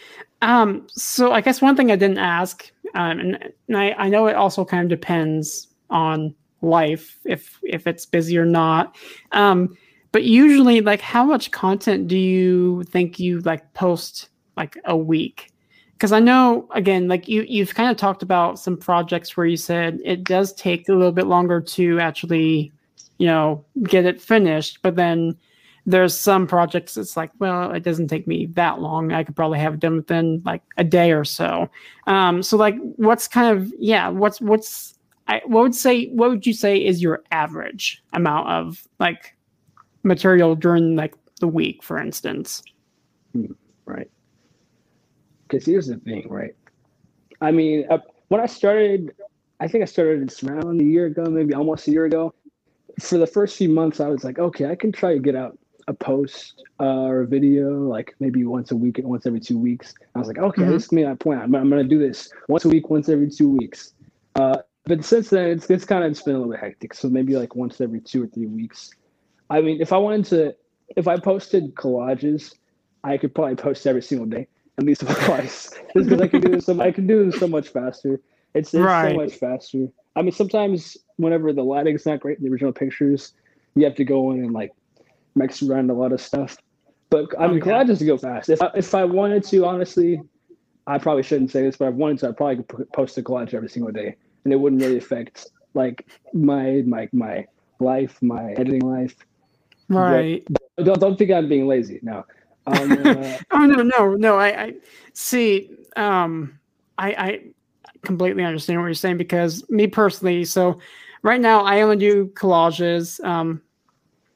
[0.43, 4.27] um, so I guess one thing I didn't ask, um, and, and I, I know
[4.27, 8.97] it also kind of depends on life if if it's busy or not.
[9.33, 9.77] Um,
[10.13, 15.53] but usually, like, how much content do you think you like post like a week?
[15.93, 19.57] Because I know again, like you you've kind of talked about some projects where you
[19.57, 22.73] said it does take a little bit longer to actually
[23.19, 25.37] you know get it finished but then
[25.87, 29.59] there's some projects it's like well it doesn't take me that long i could probably
[29.59, 31.69] have it done within like a day or so
[32.07, 34.95] um so like what's kind of yeah what's what's
[35.29, 39.37] i what would say what would you say is your average amount of like
[40.03, 42.63] material during like the week for instance
[43.87, 44.11] right?
[45.49, 46.55] Because here's the thing, right?
[47.41, 49.15] I mean, uh, when I started,
[49.61, 52.35] I think I started around a year ago, maybe almost a year ago.
[53.01, 55.59] For the first few months, I was like, okay, I can try to get out
[55.89, 59.59] a post uh, or a video, like maybe once a week, and once every two
[59.59, 59.95] weeks.
[60.15, 60.69] I was like, okay, Mhm.
[60.71, 61.41] this is me my plan.
[61.41, 63.95] I'm, I'm going to do this once a week, once every two weeks.
[64.35, 66.95] Uh, but since then, it's, it's kind of it's been a little bit hectic.
[66.95, 68.91] So maybe like once every two or three weeks.
[69.51, 70.55] I mean, if I wanted to,
[70.97, 72.53] if I posted collages,
[73.05, 75.71] I could probably post every single day at least twice.
[75.97, 78.21] Just because I can do this, so I can do this so much faster.
[78.55, 79.11] It's, it's Right.
[79.13, 79.87] so much faster.
[80.17, 83.33] I mean, sometimes whenever the lighting's not great in the original pictures,
[83.75, 84.73] you have to go in and like
[85.37, 86.57] mix around a lot of stuff.
[87.11, 87.95] But I mean, Okay.
[87.95, 88.49] to go fast.
[88.49, 90.21] If I, if I wanted to, honestly,
[90.89, 93.23] I probably shouldn't say this, but if I wanted to, I probably could post a
[93.23, 97.47] collage every single day, and it wouldn't really affect like my my my
[97.79, 99.15] life, my editing life.
[99.89, 100.45] right
[100.79, 102.01] Don't don't think I'm being lazy.
[102.03, 102.25] No.
[102.67, 104.75] Um, uh, oh no no no i i
[105.13, 106.59] see um
[106.99, 107.41] i i
[108.03, 110.79] completely understand what you're saying because me personally so
[111.23, 113.63] right now i only do collages um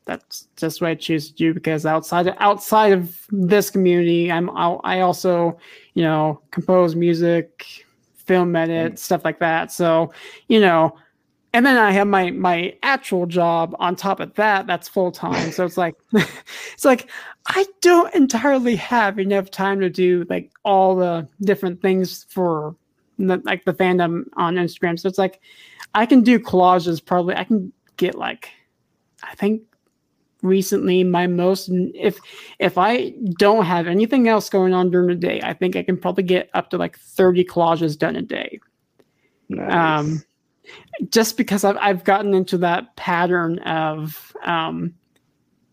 [0.05, 4.51] that's just what i choose to do because outside of, outside of this community i'm
[4.51, 5.59] I'll- also
[5.95, 7.85] you know compose music
[8.15, 8.99] film edit mm.
[8.99, 10.13] stuff like that so
[10.49, 10.97] you know
[11.53, 15.51] and then i have my my actual job on top of that that's full time
[15.53, 17.11] so it's like it's like
[17.47, 22.77] I don't entirely have enough time to do like all the different things for
[23.19, 24.99] the, like the fandom on Instagram.
[24.99, 25.41] So it's like
[25.95, 27.35] I can do collages probably.
[27.35, 28.51] I can get like
[29.23, 29.63] I think
[30.43, 32.19] recently my most if
[32.59, 35.97] if I don't have anything else going on during the day, I think I can
[35.97, 38.61] probably get up to like 30 collages done a day
[39.49, 39.73] nice.
[40.01, 40.23] um,
[41.11, 44.95] just because I've, I've gotten into that pattern of um,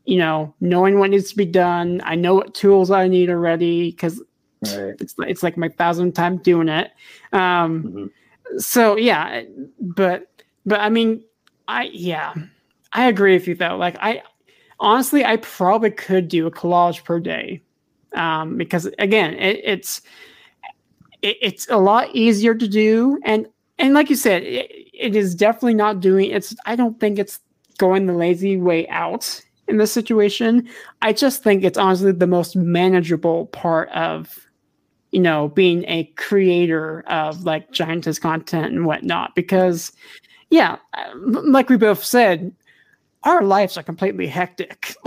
[0.06, 3.92] you know knowing what needs to be done i know what tools i need already
[3.92, 4.24] because
[4.64, 4.96] right.
[5.02, 6.92] it's, it's like my thousandth time doing it
[7.34, 8.62] um, Mhm.
[8.62, 9.44] so yeah
[9.82, 10.32] but
[10.66, 11.22] but i mean
[11.68, 12.34] i yeah
[12.94, 14.24] i agree with you though like i
[14.80, 17.62] honestly i probably could do a collage per day.
[18.14, 20.02] Um, because again it, it's
[21.22, 23.20] it, it's a lot easier to do.
[23.24, 27.20] And and like you said it, it is definitely not doing it's i don't think
[27.20, 27.40] it's
[27.78, 30.68] going the lazy way out in this situation.
[31.02, 34.48] I just think it's honestly the most manageable part of
[35.12, 39.36] you know being a creator of like giantess content and whatnot.
[39.36, 39.92] Because
[40.50, 42.54] yeah uh, like we both said
[43.24, 44.96] our lives are completely hectic.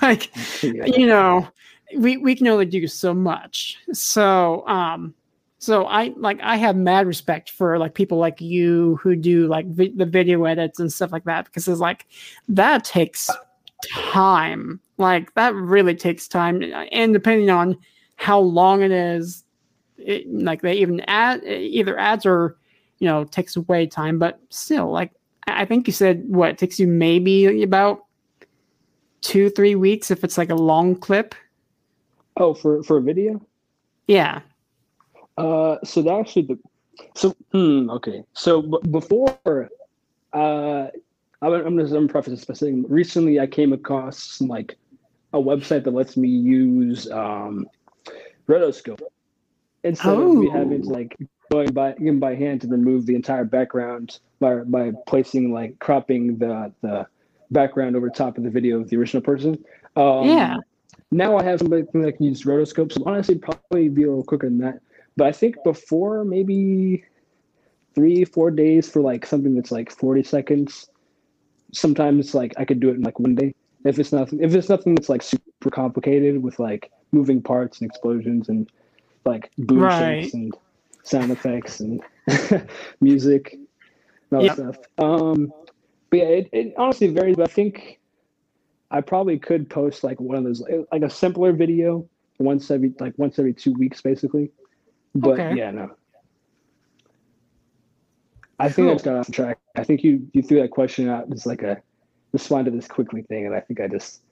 [0.00, 0.30] Like
[0.62, 0.86] Yeah.
[0.86, 1.48] you know
[1.96, 3.76] we we can only do so much.
[3.92, 5.14] So um
[5.58, 9.66] so i like i have mad respect for like people like you who do like
[9.66, 12.06] vi- the video edits and stuff like that because it's like
[12.48, 13.30] that takes
[13.92, 14.80] time.
[14.98, 16.62] Like that really takes time.
[16.92, 17.76] And depending on
[18.16, 19.44] how long it is
[19.98, 22.56] it, like they even add either ads or
[22.98, 24.18] you know takes away time.
[24.18, 25.12] But still like
[25.46, 28.04] i think you said what it takes you maybe about
[29.20, 31.34] two three weeks if it's like a long clip
[32.36, 33.40] Oh, for for a video.
[34.08, 34.40] yeah
[35.38, 36.58] Uh, so that actually the
[37.16, 38.22] so hmm, okay.
[38.34, 39.68] So b- before,
[40.32, 40.86] uh,
[41.42, 44.76] I'm, I'm just I'm preface this by saying recently I came across like
[45.32, 47.66] a website that lets me use um,
[48.48, 49.00] rotoscope
[49.82, 50.92] instead of me having to Oh.
[50.92, 51.16] like
[51.50, 56.38] going by going by hand to remove the entire background by by placing like cropping
[56.38, 57.06] the the
[57.50, 59.62] background over top of the video of the original person.
[59.96, 60.56] Um, Yeah.
[61.12, 62.92] now I have somebody that can use rotoscope.
[62.92, 64.80] So honestly, probably be a little quicker than that.
[65.16, 67.04] But I think before maybe
[67.94, 70.88] three, four days for like something that's like 40 seconds.
[71.72, 73.54] Sometimes like I could do it in like one day.
[73.84, 77.88] If it's nothing, if it's nothing that's like super complicated with like moving parts and
[77.88, 78.68] explosions and
[79.24, 80.22] like boom Right.
[80.22, 80.52] shapes and
[81.04, 82.02] sound effects and
[83.00, 83.68] music and
[84.32, 84.52] all Yep.
[84.54, 84.76] stuff.
[84.98, 85.52] Um,
[86.10, 87.36] but yeah, it, it honestly varies.
[87.36, 88.00] But I think
[88.90, 93.14] I probably could post like one of those, like a simpler video once every like
[93.16, 94.50] once every two weeks, basically.
[95.14, 95.54] But Okay.
[95.54, 95.90] yeah, no.
[98.58, 98.94] I think I Cool.
[98.94, 99.58] just got off track.
[99.76, 101.82] I think you you threw that question out as like a
[102.32, 104.22] respond to this quickly thing, and I think I just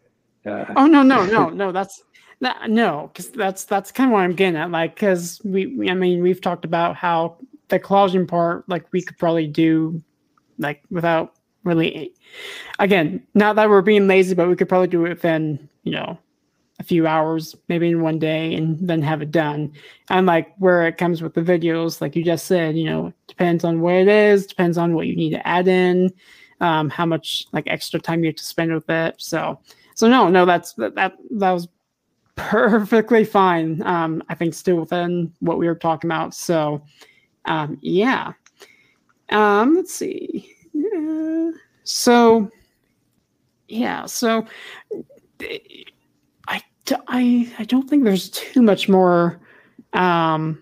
[0.46, 2.02] uh, Oh no no no no that's
[2.40, 5.94] that no because that's that's kind of what I'm getting at like because we I
[5.94, 7.36] mean we've talked about how
[7.68, 10.02] the collaging part like we could probably do
[10.58, 12.12] like without really
[12.78, 16.18] again not that we're being lazy but we could probably do it within you know
[16.80, 19.72] a few hours maybe in one day and then have it done.
[20.10, 23.62] And like where it comes with the videos like you just said you know depends
[23.62, 26.12] on what it is depends on what you need to add in
[26.62, 29.16] um, how much like extra time you have to spend with it.
[29.18, 29.58] So
[29.94, 31.68] so no, no, that's that that, that was
[32.36, 33.82] perfectly fine.
[33.82, 36.34] Um, I think still within what we were talking about.
[36.34, 36.82] So,
[37.44, 38.32] um, yeah.
[39.30, 40.54] Um, let's see.
[40.72, 41.50] Yeah.
[41.84, 42.50] So,
[43.68, 44.06] yeah.
[44.06, 44.46] So,
[45.40, 46.62] I
[47.08, 49.40] I I don't think there's too much more.
[49.92, 50.61] Um,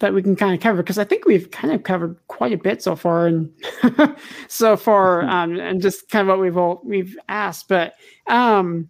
[0.00, 2.58] that we can kind of cover because I think we've kind of covered quite a
[2.58, 3.52] bit so far and
[4.48, 7.94] so far um, and just kind of what we've all we've asked but
[8.28, 8.88] um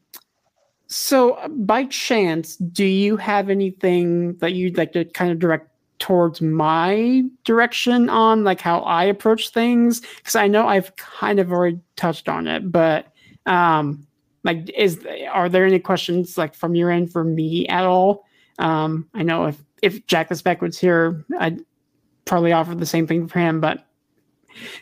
[0.87, 5.69] so uh, by chance do you have anything that you'd like to kind of direct
[5.99, 10.01] towards my direction on like how I approach things?
[10.19, 13.07] Because I know I've kind of already touched on it but
[13.47, 14.07] um
[14.45, 18.25] like is are there any questions like from your end for me at all?
[18.59, 21.61] Um I know if if Jack the Spec was here, I'd
[22.25, 23.85] probably offer the same thing for him, but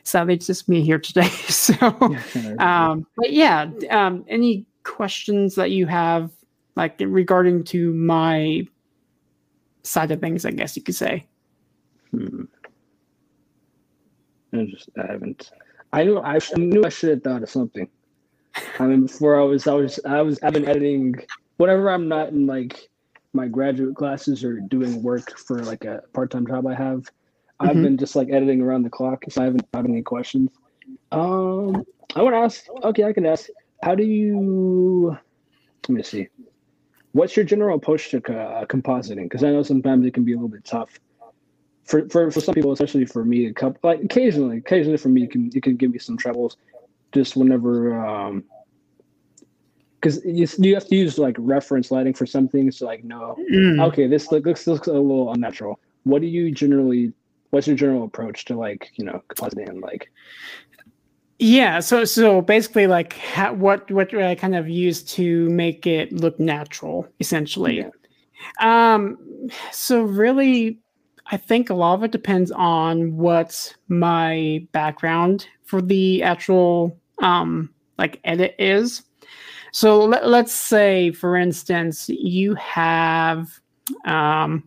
[0.02, 1.30] sadly it's just me here today.
[1.48, 1.74] So,
[2.58, 6.30] um, but yeah, um, any questions that you have,
[6.76, 8.66] like regarding to my
[9.82, 11.26] side of things, I guess you could say.
[12.10, 12.44] Hmm.
[14.52, 15.50] I just I haven't.
[15.92, 17.88] I knew I, knew I should have thought of something.
[18.78, 21.14] I mean, before I was I was I was I've been editing
[21.56, 22.88] whenever I'm not in like
[23.36, 27.04] my graduate classes or doing work for like a part time job I have.
[27.60, 27.82] I've Mhm.
[27.82, 30.50] been just like editing around the clock, so I haven't have any questions.
[31.12, 32.64] Um, I want to ask.
[32.82, 33.48] Okay, I can ask.
[33.82, 35.16] How do you?
[35.88, 36.28] Let me see.
[37.12, 39.24] What's your general approach to uh, compositing?
[39.24, 40.98] Because I know sometimes it can be a little bit tough
[41.86, 45.24] for, for, for some people, especially for me, a couple like occasionally, occasionally for me,
[45.24, 46.56] it can it can give me some troubles,
[47.12, 48.44] just whenever um,
[50.06, 53.36] because you you have to use like reference lighting for some things to like know
[53.52, 53.82] Mm.
[53.88, 55.80] okay this look, looks looks a little unnatural.
[56.04, 57.12] What do you generally?
[57.50, 59.80] What's your general approach to like you know compositing?
[59.82, 60.10] Like
[61.38, 65.86] Yeah, so so basically, like ha- what what do I kind of use to make
[65.86, 67.78] it look natural, essentially.
[67.78, 67.90] Yeah.
[68.60, 69.18] Um,
[69.72, 70.78] so really,
[71.26, 77.70] I think a lot of it depends on what my background for the actual um
[77.98, 79.02] like edit is.
[79.76, 83.60] So let, let's say, for instance, you have
[84.06, 84.64] um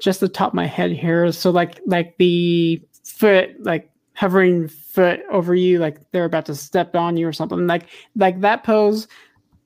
[0.00, 1.30] just the top of my head here.
[1.32, 6.94] So like like the foot like hovering foot over you like they're about to step
[6.94, 9.06] on you or something like like that pose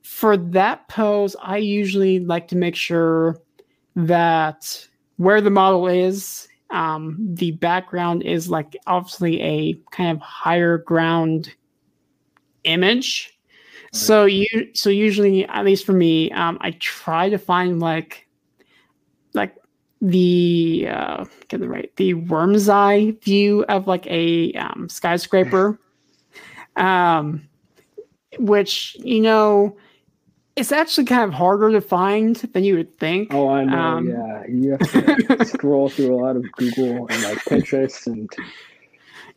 [0.03, 3.37] for that pose i usually like to make sure
[3.97, 10.77] that where the model is um, the background is like obviously a kind of higher
[10.77, 11.53] ground
[12.63, 13.34] image
[13.95, 18.27] so you so usually at least for me um, i try to find like
[19.33, 19.55] like
[20.01, 25.79] the uh get the right the worm's eye view of like a um, skyscraper.
[26.75, 27.47] Um
[28.37, 29.77] which you know
[30.57, 33.33] it's actually kind of harder to find than you would think.
[33.33, 34.43] Oh I know Um, yeah.
[34.47, 38.29] You have to scroll through a lot of Google and like Pinterest and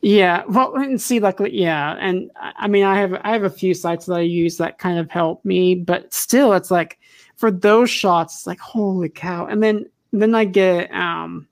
[0.01, 3.75] yeah well and see like yeah and I mean i have i have a few
[3.75, 6.99] sites that i use that kind of help me but still it's like
[7.37, 11.49] for those shots it's like holy cow and then then i get um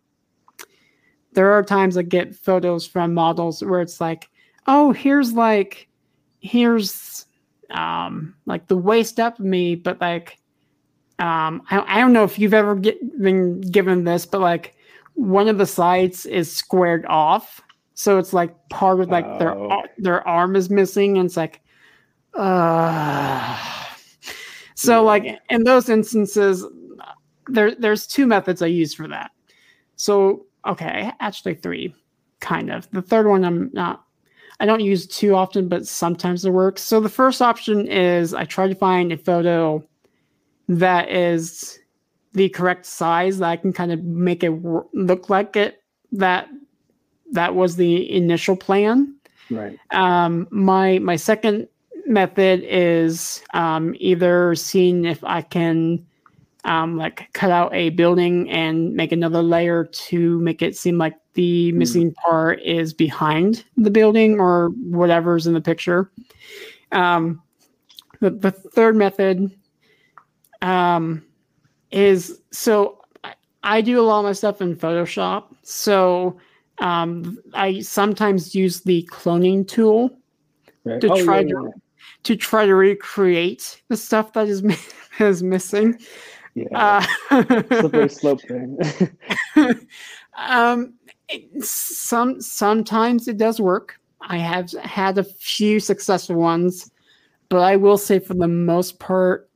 [1.32, 4.30] there are times i get photos from models where it's like
[4.68, 5.88] oh here's like
[6.38, 7.26] here's
[7.70, 10.38] um like the waist up me but like
[11.18, 14.76] um I, I don't know if you've ever get, been given this but like
[15.14, 17.61] one of the sides is squared off
[17.99, 19.68] so it's like part of like their Oh.
[19.70, 21.61] ar- their arm is missing and it's like
[22.34, 23.57] uh
[24.74, 24.99] So, yeah.
[24.99, 26.64] like in those instances,
[27.49, 29.30] there there's two methods I use for that.
[29.97, 31.94] So, okay, actually three,
[32.40, 32.88] kind of.
[32.90, 34.05] The third one I'm not.
[34.61, 36.82] I don't use too often, but sometimes it works.
[36.82, 39.82] So the first option is I try to find a photo
[40.68, 41.78] that is
[42.34, 44.51] the correct size that I can kind of make it
[44.92, 45.82] look like it
[46.12, 46.49] that
[47.32, 49.14] that was the initial plan.
[49.50, 49.78] Right.
[49.90, 51.68] Um, my my second
[52.06, 56.04] method is um, either seeing if I can
[56.64, 61.14] um, like cut out a building and make another layer to make it seem like
[61.34, 61.76] the mm.
[61.76, 66.10] missing part is behind the building or whatever's in the picture.
[66.92, 67.40] Um,
[68.20, 69.56] the, the third method
[70.62, 71.22] um,
[71.92, 75.44] is so I, I do a lot of my stuff in Photoshop.
[75.62, 76.38] So
[76.78, 80.10] um, I sometimes use the cloning tool
[80.84, 81.00] right.
[81.00, 81.70] to oh, try yeah, to yeah.
[82.24, 84.62] to try to recreate the stuff that is
[85.18, 85.98] is missing.
[86.54, 87.42] Yeah, uh,
[87.80, 88.78] slippery slope thing.
[90.36, 90.94] um,
[91.60, 94.00] some sometimes it does work.
[94.22, 96.90] I have had a few successful ones,
[97.48, 99.50] but I will say for the most part,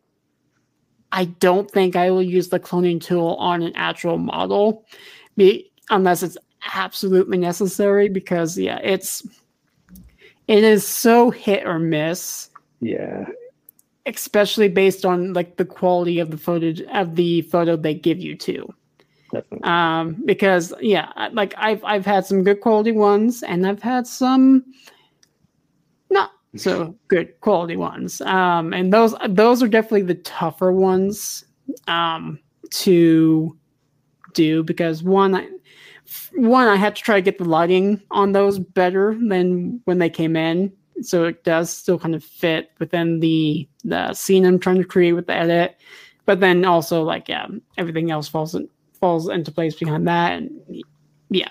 [1.13, 4.85] I don't think I will use the cloning tool on an actual model,
[5.37, 6.37] be, unless it's
[6.75, 9.27] absolutely necessary because yeah, it's
[10.49, 12.51] it is so hit or miss.
[12.81, 13.27] Yeah.
[14.07, 18.37] Especially based on like the quality of the footage of the photo they give you
[18.37, 18.73] too.
[19.33, 19.61] Definitely.
[19.63, 24.65] Um, because yeah, like I've I've had some good quality ones and I've had some
[26.11, 28.21] not so good quality ones.
[28.23, 31.45] Um, and those those are definitely the tougher ones
[31.87, 32.41] um
[32.71, 33.57] to
[34.35, 35.60] do because one
[36.35, 40.11] one, I had to try to get the lighting on those better than when they
[40.11, 44.79] came in, so it does still kind of fit within the the scene I'm trying
[44.79, 45.77] to create with the edit.
[46.27, 47.47] But then also like yeah,
[47.79, 48.69] everything else falls in,
[49.01, 50.51] falls into place behind that, and
[51.31, 51.49] yeah.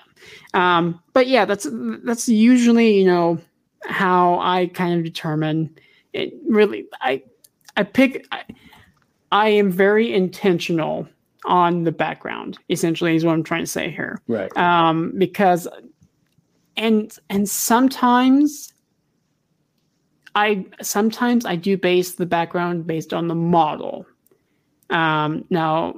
[0.54, 1.68] Um, but yeah, that's
[2.04, 3.40] that's usually you know
[3.86, 5.76] how I kind of determine
[6.14, 6.34] it.
[6.48, 7.24] Really, I
[7.78, 8.26] I pick.
[8.32, 8.44] I,
[9.32, 11.08] I am very intentional
[11.46, 14.22] on the background essentially is what i'm trying to say here.
[14.28, 14.56] Right.
[14.58, 15.68] Um because
[16.78, 18.74] and and sometimes
[20.36, 24.06] i sometimes i do base the background based on the model.
[24.90, 25.96] Um now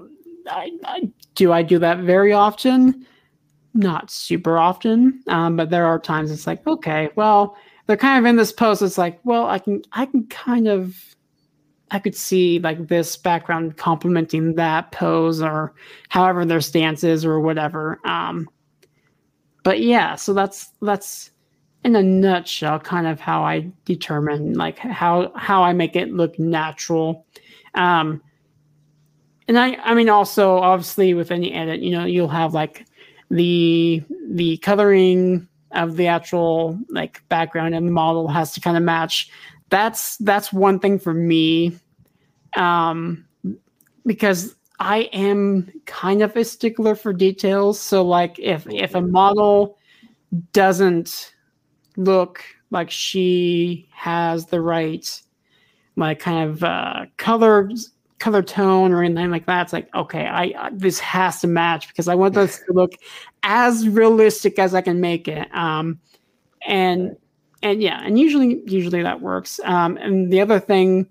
[0.48, 3.06] I, I do i do that very often?
[3.74, 8.30] Not super often um, but there are times it's like okay well they're kind of
[8.30, 8.82] in this pose.
[8.82, 11.16] It's like well i can i can kind of
[11.92, 15.74] I could see like this background complementing that pose or
[16.10, 18.00] however their stance is or whatever.
[18.06, 18.50] Um,
[19.64, 21.32] but yeah, so that's that's
[21.84, 26.40] in a nutshell kind of how I determine like how how I make it look
[26.40, 27.26] natural.
[27.76, 28.22] Um,
[29.48, 32.86] and I I mean also obviously with any edit, you know, you'll have like
[33.30, 38.84] the the coloring of the actual like background and the model has to kind of
[38.84, 39.30] match
[39.72, 41.76] that's that's one thing for me
[42.56, 43.26] um
[44.06, 47.80] because i am kind of a stickler for details.
[47.80, 49.78] So like if if a model
[50.54, 51.34] doesn't
[51.98, 55.22] look like she has the right
[55.96, 57.70] like kind of uh color
[58.20, 61.88] color tone or anything like that it's like okay i, I this has to match
[61.88, 62.94] because i want this to look
[63.44, 65.48] as realistic as i can make it.
[65.56, 66.00] Um
[66.68, 67.16] and
[67.64, 69.60] and yeah, and usually usually that works.
[69.64, 71.08] Um, and the other thing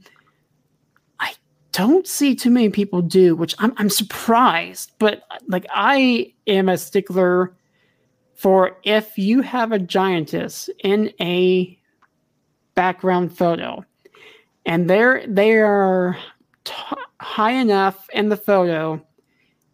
[1.21, 1.35] I
[1.73, 6.79] don't see too many people do, which I'm I'm surprised, but like I am a
[6.79, 7.55] stickler
[8.35, 11.79] for if you have a giantess in a
[12.75, 13.85] background photo
[14.65, 16.17] and they're they are
[16.65, 16.75] t-
[17.21, 19.05] high enough in the photo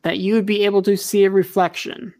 [0.02, 2.12] that you would be able to see a reflection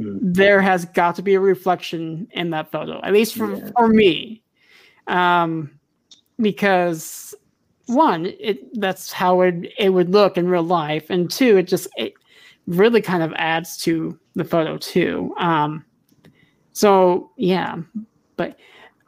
[0.00, 0.18] Mm.
[0.20, 3.70] there has got to be a reflection in that photo, at least for, yeah.
[3.76, 4.42] for me.
[5.08, 5.78] Um,
[6.40, 7.34] because
[7.86, 11.88] one, it that's how it it would look in real life, and two, it just
[11.96, 12.14] it
[12.66, 15.34] really kind of adds to the photo too.
[15.38, 15.84] Um,
[16.72, 17.78] so yeah,
[18.36, 18.56] but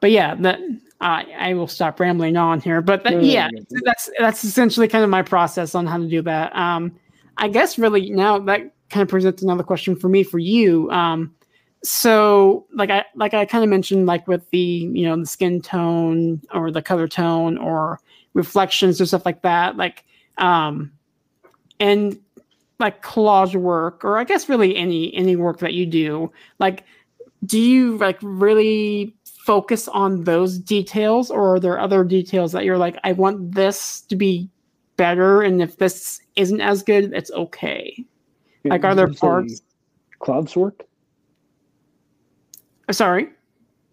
[0.00, 0.58] but yeah, that
[1.00, 2.80] I I will stop rambling on here.
[2.80, 3.48] But that, yeah,
[3.84, 6.56] that's that's essentially kind of my process on how to do that.
[6.56, 6.98] Um,
[7.36, 10.90] I guess really now that kind of presents another question for me for you.
[10.90, 11.34] Um,
[11.82, 15.62] so like I like I kind of mentioned like with the you know the skin
[15.62, 18.00] tone or the color tone or
[18.34, 20.04] reflections or stuff like that like
[20.38, 20.92] um
[21.80, 22.18] and
[22.78, 26.84] like collage work or I guess really any any work that you do like
[27.46, 32.78] do you like really focus on those details or are there other details that you're
[32.78, 34.48] like i want this to be
[34.96, 38.04] better and if this isn't as good it's okay
[38.64, 39.62] like are there parts
[40.18, 40.84] clouds work
[42.88, 43.28] uh, sorry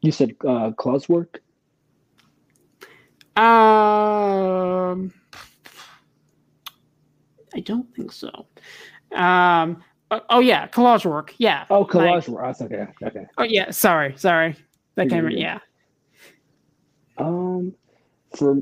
[0.01, 1.41] you said uh clouds work
[3.35, 5.13] um
[7.55, 8.47] i don't think so
[9.15, 11.33] um uh, oh yeah, collage work.
[11.37, 11.65] Yeah.
[11.69, 12.45] Oh, collage like, work.
[12.45, 12.87] That's okay.
[13.03, 13.25] Okay.
[13.37, 13.71] Oh yeah.
[13.71, 14.13] Sorry.
[14.17, 14.55] Sorry.
[14.95, 15.29] That came.
[15.31, 15.59] Yeah.
[17.17, 17.73] Um,
[18.35, 18.61] for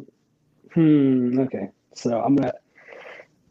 [0.73, 1.39] hmm.
[1.41, 1.69] Okay.
[1.93, 2.53] So I'm gonna.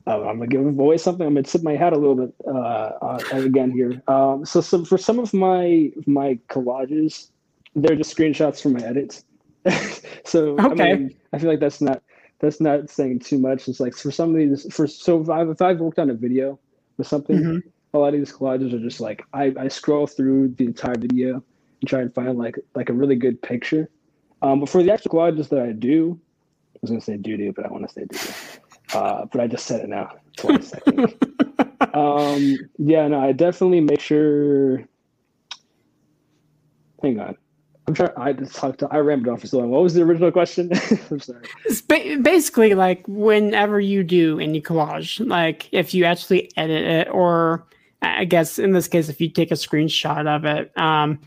[0.07, 1.27] Uh, I'm gonna give away something.
[1.27, 4.03] I'm gonna tip my hat a little bit uh, uh, again here.
[4.07, 7.29] Um, so, so for some of my my collages,
[7.75, 9.25] they're just screenshots from my edits.
[10.25, 10.93] so okay.
[10.93, 12.03] I, mean, I feel like that's not
[12.41, 13.67] that's not saying too much.
[13.67, 16.15] It's like for some of these, for so if I've, if I've worked on a
[16.15, 16.59] video
[16.99, 20.49] with something, mm-hmm a lot of these collages are just like I, I scroll through
[20.59, 23.89] the entire video and try and find like like a really good picture.
[24.43, 26.21] Um, but for the actual collages that I do,
[26.75, 28.33] I was gonna say do do, but I want to say do do.
[28.95, 30.73] Uh, but I just said it now twice.
[30.73, 31.25] I think.
[31.95, 34.85] um, yeah, no, I definitely make sure.
[37.03, 37.37] Hang on.
[37.87, 38.11] I'm trying.
[38.17, 38.79] I just talked.
[38.79, 39.71] To, I rambled on for so long.
[39.71, 40.71] What was the original question?
[41.11, 41.45] I'm sorry.
[41.67, 47.09] It's ba- basically like whenever you do any collage, like if you actually edit it
[47.11, 47.67] or
[48.05, 51.21] I guess in this case, if you take a screenshot of it, um,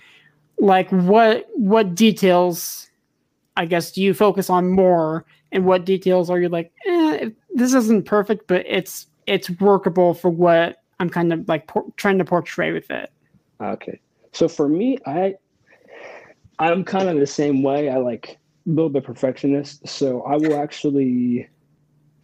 [0.57, 2.89] like what what details,
[3.55, 6.91] I guess, do you focus on more, and what details are you like, eh,
[7.53, 12.18] this isn't perfect, but it's it's workable for what I'm kind of like por- trying
[12.18, 13.12] to portray with it.
[13.62, 13.99] Okay,
[14.34, 15.36] so for me, I
[16.60, 17.89] I'm kind of the same way.
[17.89, 21.47] I like a little bit perfectionist, so I will actually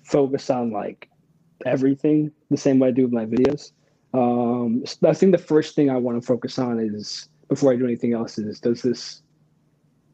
[0.03, 1.09] focus on like
[1.65, 3.71] everything the same way I do with my videos.
[4.13, 7.85] Um, I think the first thing I want to focus on is before I do
[7.85, 9.21] anything else is does this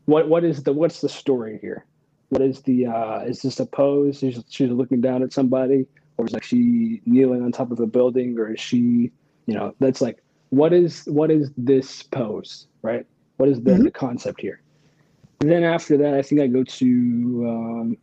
[0.06, 1.86] what what is the what's the story here?
[2.30, 4.20] What is the uh, is this a pose?
[4.20, 7.88] She's, she's looking down at somebody, or is like she kneeling on top of a
[7.88, 9.12] building, or is she
[9.48, 13.06] you know that's like what is what is this pose right?
[13.38, 13.84] What is the, mm-hmm.
[13.84, 14.62] the concept here?
[15.42, 17.98] And then after that, I think I go to um,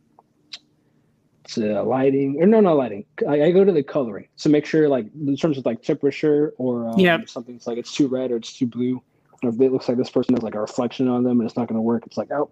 [1.49, 3.05] to lighting or no, not lighting.
[3.27, 4.27] I, I, go to the coloring.
[4.35, 7.19] So make sure like in terms of like temperature or um, yeah.
[7.25, 9.01] something's like it's too red or it's too blue.
[9.43, 11.55] Or if it looks like this person has like a reflection on them and it's
[11.55, 12.49] not going to work, it's like, oh,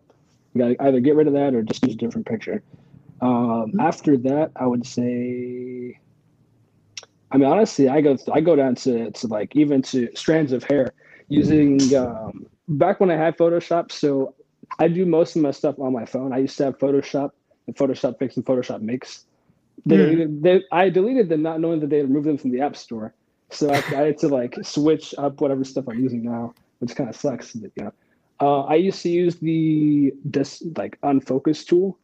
[0.56, 2.64] you got to either get rid of that or just use a different picture.
[3.22, 3.80] Um, mm-hmm.
[3.80, 5.99] After that, I would say,
[7.32, 10.64] I mean, honestly, I go I go down to to like even to strands of
[10.64, 10.93] hair
[11.28, 13.91] using um, back when I had Photoshop.
[13.91, 14.34] So
[14.80, 16.34] I do most of my stuff on my phone.
[16.34, 17.32] I used to have Photoshop
[17.68, 19.26] and Photoshop Fix and Photoshop Mix.
[19.86, 20.41] They, mm.
[20.41, 23.14] they, I deleted them not knowing that they removed them from the App Store.
[23.49, 27.10] So I, I, had to like switch up whatever stuff I'm using now, which kind
[27.10, 27.53] of sucks.
[27.53, 27.93] But, you know,
[28.39, 31.97] uh, I used to use the this like unfocus tool,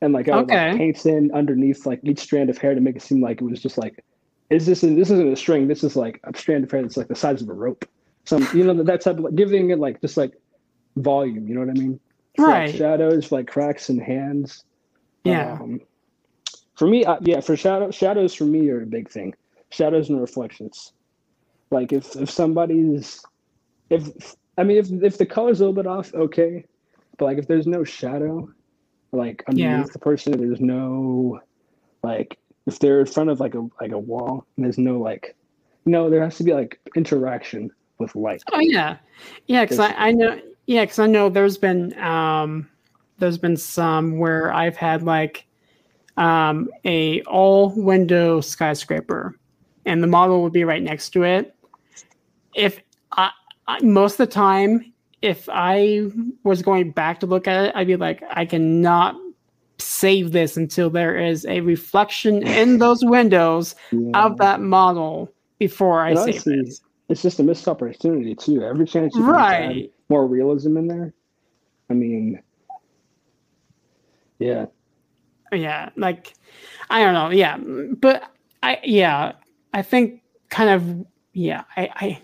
[0.00, 0.70] and like I would okay.
[0.70, 3.44] like, paint in underneath like each strand of hair to make it seem like it
[3.44, 4.04] was just like,
[4.50, 5.68] is this this isn't a string?
[5.68, 7.84] This is like a strand of hair that's like the size of a rope.
[8.24, 10.32] Some you know that type of like, giving it like just like
[10.96, 11.48] volume.
[11.48, 12.00] You know what I mean?
[12.38, 12.66] right.
[12.66, 14.64] Like shadows, like cracks and hands.
[15.24, 15.58] Yeah.
[15.60, 15.80] Um,
[16.74, 19.34] for me, uh, yeah, for shadow shadows for me are a big thing.
[19.70, 20.92] Shadows and reflections.
[21.70, 23.24] Like if if somebody's,
[23.90, 26.64] if I mean if if the color's a little bit off, okay,
[27.18, 28.48] but like if there's no shadow,
[29.12, 29.92] like underneath yeah.
[29.92, 31.40] the person, there's no,
[32.02, 35.34] like if they're in front of like a like a wall, and there's no like,
[35.86, 38.42] no, there has to be like interaction with light.
[38.52, 38.96] Oh yeah,
[39.46, 42.68] yeah, because I I know yeah, because I know there's been um
[43.18, 45.46] there's been some where I've had like
[46.16, 49.36] um, a all window skyscraper,
[49.84, 51.54] and the model would be right next to it.
[52.54, 52.80] If
[53.12, 53.30] I, I,
[53.82, 54.92] most of the time,
[55.22, 56.10] if I
[56.42, 59.16] was going back to look at it, I'd be like, I cannot
[59.78, 64.24] save this until there is a reflection in those windows yeah.
[64.24, 66.80] of that model before I save it.
[67.08, 68.62] It's just a missed opportunity too.
[68.62, 69.92] Every chance you can right.
[70.08, 71.12] more realism in there.
[71.90, 72.42] I mean,
[74.38, 74.66] yeah.
[75.52, 76.34] Yeah, like
[76.90, 77.30] I don't know.
[77.30, 78.30] Yeah, but
[78.62, 79.32] I yeah,
[79.72, 82.22] I think kind of yeah, I, I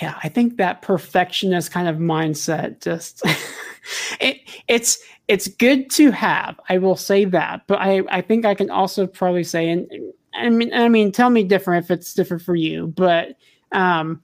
[0.00, 3.22] yeah, I think that perfectionist kind of mindset just
[4.20, 6.60] it it's it's good to have.
[6.68, 9.90] I will say that, but I I think I can also probably say and
[10.34, 13.36] I mean I mean tell me different if it's different for you, but
[13.72, 14.22] um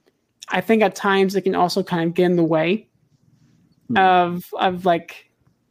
[0.48, 2.86] I think at times it can also kind of get in the way
[3.90, 3.98] mm.
[3.98, 5.30] of of like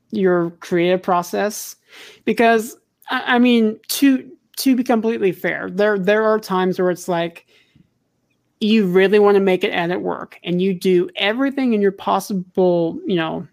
[0.09, 1.75] your creative process
[2.25, 2.75] because
[3.11, 7.45] I, I mean to to be completely fair there there are times where it's like
[8.61, 11.91] you really want to make it at it work and you do everything in your
[11.91, 13.47] possible, you know,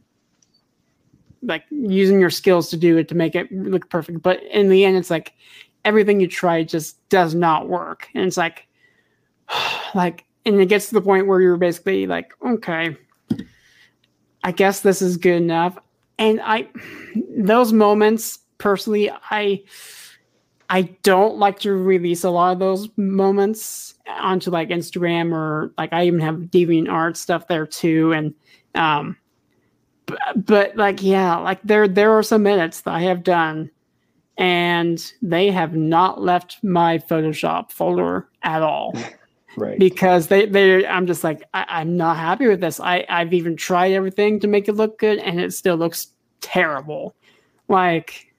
[1.42, 4.22] like using your skills to do it to make it look perfect.
[4.22, 5.32] But in the end, it's like
[5.84, 8.09] everything you try just does not work.
[8.14, 8.66] And it's like,
[9.94, 12.96] like, and it gets to the point where you're basically like, okay,
[14.44, 15.78] I guess this is good enough.
[16.18, 16.68] And I,
[17.36, 19.62] those moments personally, I,
[20.71, 25.93] I don't like to release a lot of those moments onto like Instagram or like
[25.93, 28.12] I even have DeviantArt stuff there too.
[28.12, 28.35] And,
[28.75, 29.16] um,
[30.07, 33.71] but, but like, yeah, like there, there are some minutes that I have done
[34.37, 38.95] and they have not left my Photoshop folder at all.
[39.57, 39.79] Right.
[39.79, 42.79] Because they, they, I'm just like, I, am not happy with this.
[42.79, 46.09] I, I've even tried everything to make it look good and it still looks
[46.41, 47.16] terrible.
[47.66, 48.33] Like,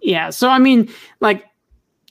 [0.00, 0.30] yeah.
[0.30, 0.88] So, I mean,
[1.20, 1.44] like,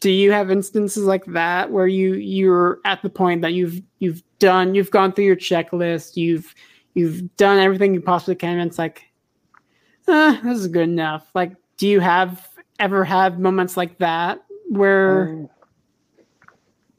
[0.04, 4.22] do you have instances like that where you you're at the point that you've you've
[4.38, 6.54] done you've gone through your checklist you've
[6.94, 9.04] you've done everything you possibly can and it's like
[10.06, 11.26] uh, this is good enough.
[11.34, 12.50] Like do you have
[12.80, 15.50] ever have moments like that where um,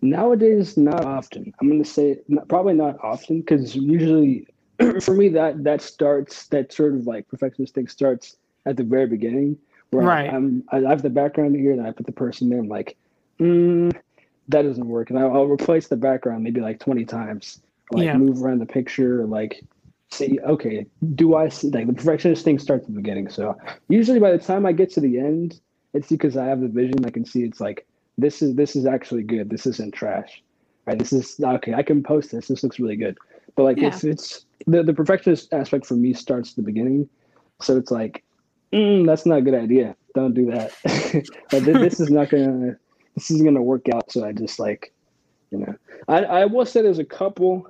[0.01, 1.53] nowadays not often.
[1.61, 4.47] I'm to say not, probably not often because usually
[5.03, 9.07] for me that that starts that sort of like perfectionist thing starts at the very
[9.07, 9.59] beginning
[9.95, 10.33] where right.
[10.33, 12.59] I'm, I have the background here and I put the person there.
[12.59, 12.97] I'm like,
[13.39, 13.97] mm,
[14.49, 15.11] that doesn't work.
[15.11, 17.61] And I'll, I'll, replace the background maybe like 20 times.
[17.91, 18.17] Like yeah.
[18.17, 19.63] move around the picture, like
[20.11, 23.29] see, okay, do I see like the perfectionist thing starts at the beginning.
[23.29, 23.57] So
[23.89, 25.61] usually by the time I get to the end,
[25.93, 27.05] it's because I have the vision.
[27.05, 27.87] I can see it's like
[28.17, 29.51] this is this is actually good.
[29.51, 30.43] This isn't trash.
[30.87, 30.99] Right.
[30.99, 31.75] This is okay.
[31.75, 32.49] I can post this.
[32.49, 33.19] This looks really good.
[33.55, 33.89] But like yeah.
[33.89, 37.09] it's it's the, the perfectionist aspect for me starts at the beginning.
[37.61, 38.24] So it's like
[38.75, 39.97] mm, that's not a good idea.
[40.15, 40.73] Don't do that.
[41.51, 42.77] but this is not gonna
[43.15, 44.11] this is gonna work out.
[44.11, 44.93] So I just like,
[45.51, 45.75] you know,
[46.09, 47.69] I I will say there's a couple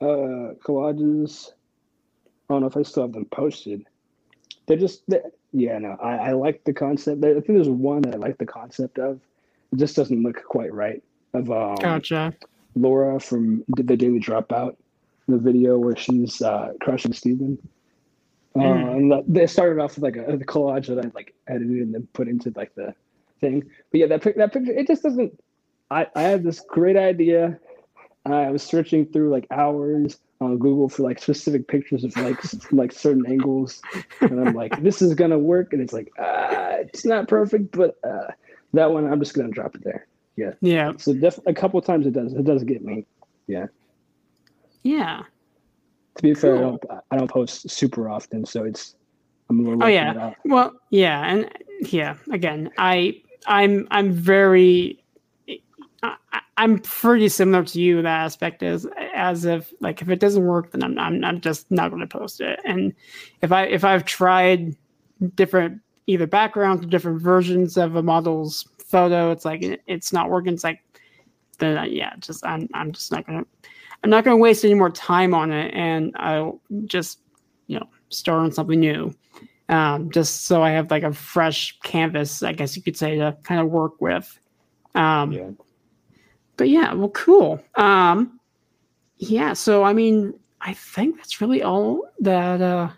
[0.00, 1.50] uh collages.
[2.48, 3.86] I don't know if I still have them posted.
[4.66, 5.20] They're just they,
[5.52, 7.24] yeah, no, I, I like the concept.
[7.24, 9.20] I think there's one that I like the concept of.
[9.72, 11.02] It just doesn't look quite right.
[11.34, 12.34] Of um, gotcha.
[12.74, 14.76] Laura from the Daily Dropout,
[15.28, 17.58] the video where she's uh, crushing Steven.
[18.56, 18.96] Mm.
[19.14, 22.08] And they started off with like a, a, collage that I like edited and then
[22.12, 22.94] put into like the
[23.40, 23.62] thing.
[23.90, 25.38] But yeah, that that picture it just doesn't.
[25.90, 27.58] I I had this great idea.
[28.24, 32.38] I was searching through like hours on Google for like specific pictures of like
[32.72, 33.80] like certain angles,
[34.20, 37.96] and I'm like, this is gonna work, and it's like, uh, it's not perfect, but
[38.04, 38.32] uh,
[38.72, 40.06] that one I'm just gonna drop it there.
[40.36, 40.52] Yeah.
[40.60, 40.92] Yeah.
[40.98, 43.06] So def- a couple times it does it does get me.
[43.46, 43.66] Yeah.
[44.82, 45.22] Yeah
[46.16, 48.96] to be fair, I don't I don't post super often, so it's
[49.48, 49.84] I'm a little.
[49.84, 51.50] Oh yeah, well yeah, and
[51.90, 55.02] yeah, again, I I'm I'm very.
[56.02, 58.02] I, I'm pretty similar to you.
[58.02, 61.70] That aspect is as if like if it doesn't work, then I'm I'm, I'm just
[61.70, 62.60] not going to post it.
[62.64, 62.94] And
[63.42, 64.74] if I if I've tried
[65.34, 70.54] different either backgrounds or different versions of a model's photo, it's like it's not working.
[70.54, 70.80] It's like
[71.58, 73.44] then uh, yeah, just I'm I'm just not gonna
[74.06, 77.18] I'm not going to waste any more time on it, and I'll just
[77.66, 79.12] you know start on something new,
[79.68, 83.36] um, just so I have like a fresh canvas, I guess you could say, to
[83.42, 84.38] kind of work with.
[84.94, 85.50] Um, yeah.
[86.56, 87.60] But yeah, well, cool.
[87.74, 88.38] Um,
[89.16, 92.90] yeah, so I mean, I think that's really all that uh,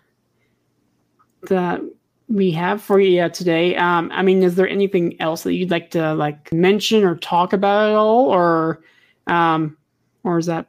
[1.47, 1.81] that
[2.27, 3.75] we have for you today.
[3.77, 7.51] Um, I mean, is there anything else that you'd like to like mention or talk
[7.51, 8.83] about at all, or
[9.25, 9.75] um,
[10.23, 10.68] or is that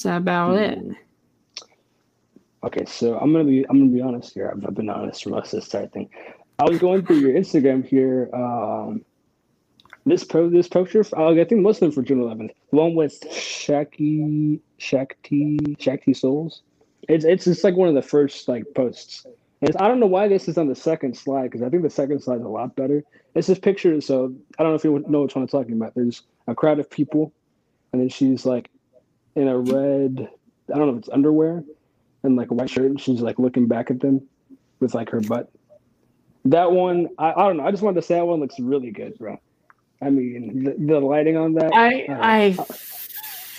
[0.00, 0.60] is that about mm.
[0.60, 0.78] it?
[0.78, 0.92] Hmm.
[2.62, 4.50] Okay, so I'm gonna be I'm gonna be honest here.
[4.50, 6.08] I've, I've been honest for most of this entire thing.
[6.58, 8.30] I was going through your Instagram here.
[8.34, 9.04] Um,
[10.06, 12.50] this pro this picture, uh, I think most of them for June 11th.
[12.70, 16.62] The one with Shaki Shakti Shakti Souls.
[17.08, 19.26] It's it's just like one of the first like posts.
[19.62, 21.90] And I don't know why this is on the second slide because I think the
[21.90, 23.04] second slide is a lot better.
[23.34, 25.94] It's this picture, so I don't know if you know which one I'm talking about.
[25.94, 27.34] There's a crowd of people,
[27.92, 28.70] and then she's like
[29.34, 30.28] in a red,
[30.72, 31.64] I don't know if it's underwear
[32.22, 34.22] and like a white shirt, and she's like looking back at them
[34.80, 35.50] with like her butt.
[36.46, 37.64] That one, I, I don't know.
[37.64, 39.38] I just wanted to say that one looks really good, bro.
[40.02, 41.72] I mean, the, the lighting on that.
[41.74, 42.52] I uh, I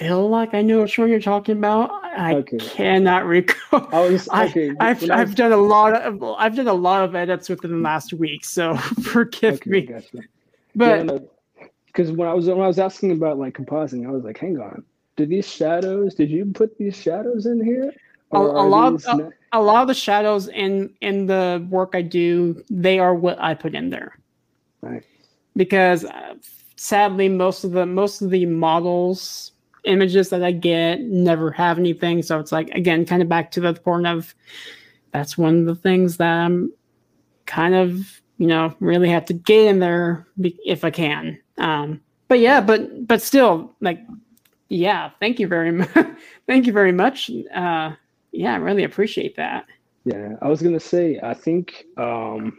[0.02, 1.92] feel like I know which one you're talking about.
[2.04, 2.58] I okay.
[2.58, 3.88] cannot recall.
[3.92, 4.74] I was okay.
[4.80, 7.78] I, have I've done a lot of I've done a lot of edits within the
[7.78, 9.82] last week, so forgive okay, me.
[9.82, 10.18] Gotcha.
[10.76, 11.30] But
[11.86, 14.40] because yeah, when I was when I was asking about like compositing, I was like,
[14.40, 14.84] hang on,
[15.16, 16.16] do these shadows?
[16.16, 17.94] Did you put these shadows in here?
[18.34, 22.64] A, a lot, a, a, lot of the shadows in in the work I do,
[22.70, 24.18] they are what I put in there.
[24.82, 25.04] Right.
[25.58, 26.36] Because uh,
[26.78, 29.52] sadly, most of the most of the models
[29.84, 32.22] images that I get, never have anything.
[32.22, 34.34] So it's like again, kind of back to the point of
[35.12, 36.72] that's one of the things that I'm
[37.46, 41.38] kind of you know really have to get in there if I can.
[41.58, 44.00] Um, but yeah, but but still, like
[44.72, 45.90] yeah, thank you very much.
[46.48, 47.30] thank you very much.
[47.54, 47.92] Uh,
[48.32, 49.66] yeah, I really appreciate that.
[50.06, 52.58] Yeah, I was gonna say, I think, um,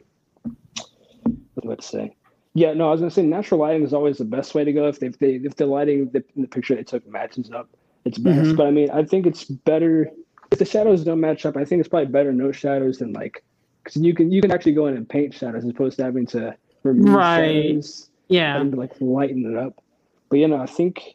[1.54, 2.16] what do I say?
[2.52, 4.88] Yeah, no, I was gonna say natural lighting is always the best way to go.
[4.88, 7.70] If they, if they if the lighting the, the picture they took matches up,
[8.04, 8.40] it's best.
[8.40, 8.56] Mm-hmm.
[8.56, 10.10] But I mean, I think it's better
[10.50, 11.56] if the shadows don't match up.
[11.56, 13.42] I think it's probably better no shadows than like
[13.82, 16.26] because you can you can actually go in and paint shadows as opposed to having
[16.26, 17.62] to remove right.
[17.62, 18.10] shadows.
[18.28, 19.82] Yeah, and like lighten it up.
[20.28, 21.14] But you know, I think,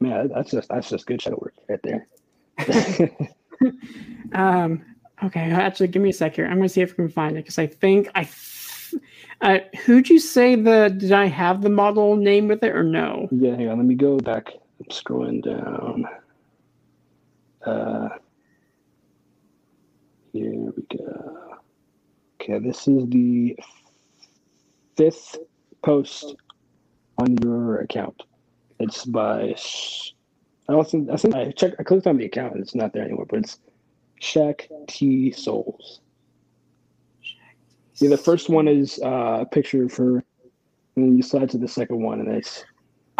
[0.00, 2.08] man, that's just that's just good shadow work right there.
[4.32, 4.84] um.
[5.24, 6.46] Okay, actually, give me a sec here.
[6.46, 8.28] I'm gonna see if I can find it because I think I
[9.40, 10.94] uh, who'd you say the?
[10.96, 13.28] Did I have the model name with it or no?
[13.30, 13.78] Yeah, hang on.
[13.78, 14.48] Let me go back.
[14.52, 16.06] I'm scrolling down.
[17.64, 18.08] Uh,
[20.32, 21.58] here we go.
[22.40, 23.56] Okay, this is the
[24.96, 25.36] fifth
[25.84, 26.34] post
[27.18, 28.22] on your account.
[28.80, 29.54] It's by.
[30.68, 31.76] I don't think I think I checked.
[31.78, 33.26] I clicked on the account and it's not there anymore.
[33.28, 33.58] But it's
[34.20, 36.00] Shaq T Souls.
[37.96, 40.24] Yeah, the first one is uh, a picture of her, and
[40.96, 42.64] then you slide to the second one, and it's.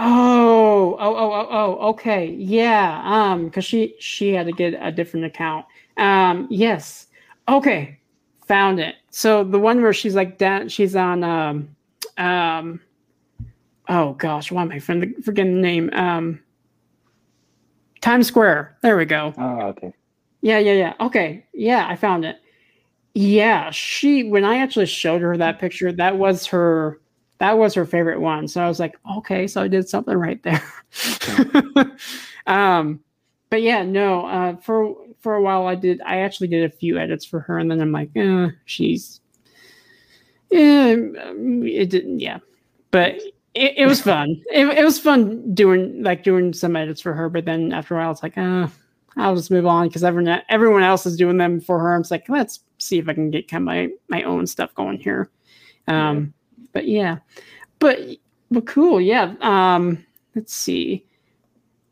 [0.01, 3.03] Oh, oh, oh, oh, oh, okay, yeah.
[3.05, 5.67] Um, because she she had to get a different account.
[5.97, 7.09] Um, yes,
[7.49, 7.99] okay,
[8.47, 8.95] found it.
[9.11, 11.75] So the one where she's like down, she's on um,
[12.17, 12.81] um,
[13.89, 15.91] oh gosh, why am I forgetting the name?
[15.93, 16.41] Um,
[18.01, 18.77] Times Square.
[18.83, 19.35] There we go.
[19.37, 19.93] Oh, okay.
[20.41, 20.95] Yeah, yeah, yeah.
[21.01, 22.37] Okay, yeah, I found it.
[23.15, 27.01] Yeah, she when I actually showed her that picture, that was her
[27.39, 28.49] that was her favorite one.
[28.49, 30.63] So I was like, okay, so I did something right there.
[32.47, 33.01] um,
[33.51, 36.99] but yeah, no, uh, for for a while I did I actually did a few
[36.99, 39.21] edits for her, and then I'm like, eh, she's
[40.51, 42.39] yeah, it didn't yeah,
[42.91, 43.21] but
[43.59, 44.43] it, it was fun.
[44.53, 47.99] It, it was fun doing like doing some edits for her, but then after a
[47.99, 48.69] while it's like, uh,
[49.17, 51.95] I'll just move on because everyone everyone else is doing them for her.
[51.95, 54.75] I'm just like, let's see if I can get kind of my my own stuff
[54.75, 55.31] going here.
[55.89, 56.67] Um, yeah.
[56.73, 57.19] But yeah,
[57.79, 57.99] but
[58.51, 59.01] but cool.
[59.01, 59.35] Yeah.
[59.41, 60.05] Um,
[60.35, 61.05] let's see.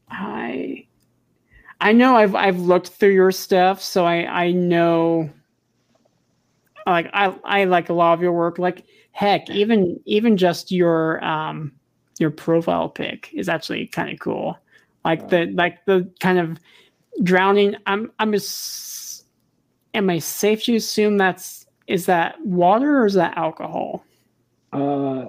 [0.08, 0.86] I
[1.80, 5.30] I know I've I've looked through your stuff, so I I know.
[6.87, 8.59] Like I I like a lot of your work.
[8.59, 11.72] Like heck, even even just your um
[12.18, 14.57] your profile pic is actually kind of cool.
[15.05, 16.59] Like the like the kind of
[17.22, 17.76] drowning.
[17.87, 19.24] I'm I'm just.
[19.95, 24.05] Am I safe to assume that's is that water or is that alcohol?
[24.72, 25.26] Uh,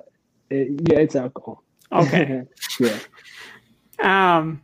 [0.50, 1.64] it, yeah, it's alcohol.
[1.92, 2.44] Okay.
[2.80, 3.00] yeah.
[4.00, 4.62] Um,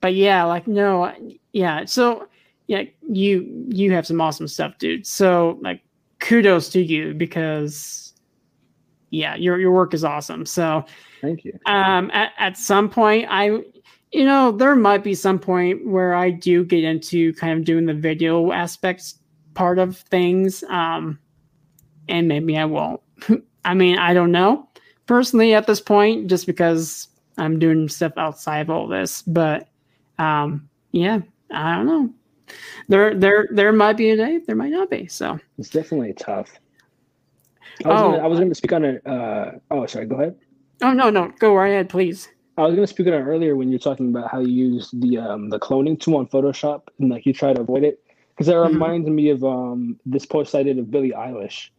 [0.00, 1.12] but yeah, like no,
[1.52, 1.84] yeah.
[1.86, 2.28] So
[2.66, 5.06] yeah, you you have some awesome stuff, dude.
[5.06, 5.82] So like,
[6.22, 8.14] kudos to you because
[9.10, 10.46] yeah, your your work is awesome.
[10.46, 10.84] So
[11.20, 11.58] thank you.
[11.66, 13.58] Um, at at some point, I
[14.12, 17.86] you know, there might be some point where I do get into kind of doing
[17.86, 19.18] the video aspects
[19.54, 20.62] part of things.
[20.68, 21.18] Um,
[22.08, 23.00] and maybe I won't.
[23.64, 24.68] I mean, I don't know
[25.06, 27.08] personally at this point, just because
[27.38, 29.22] I'm doing stuff outside of all this.
[29.22, 29.68] But
[30.18, 31.20] um, yeah,
[31.50, 32.10] I don't know.
[32.88, 34.40] There, there, there might be a day.
[34.46, 35.06] There might not be.
[35.06, 36.50] So it's definitely tough.
[37.84, 39.06] I was, oh, gonna, I was going to speak on it.
[39.06, 40.06] Uh, oh, sorry.
[40.06, 40.36] Go ahead.
[40.82, 42.28] Oh no, no, go right ahead, please.
[42.58, 44.90] I was going to speak on it earlier when you're talking about how you use
[44.92, 48.46] the um, the cloning tool on Photoshop and like you try to avoid it because
[48.46, 48.74] that mm-hmm.
[48.74, 51.70] reminds me of um, this post I did of Billie Eilish,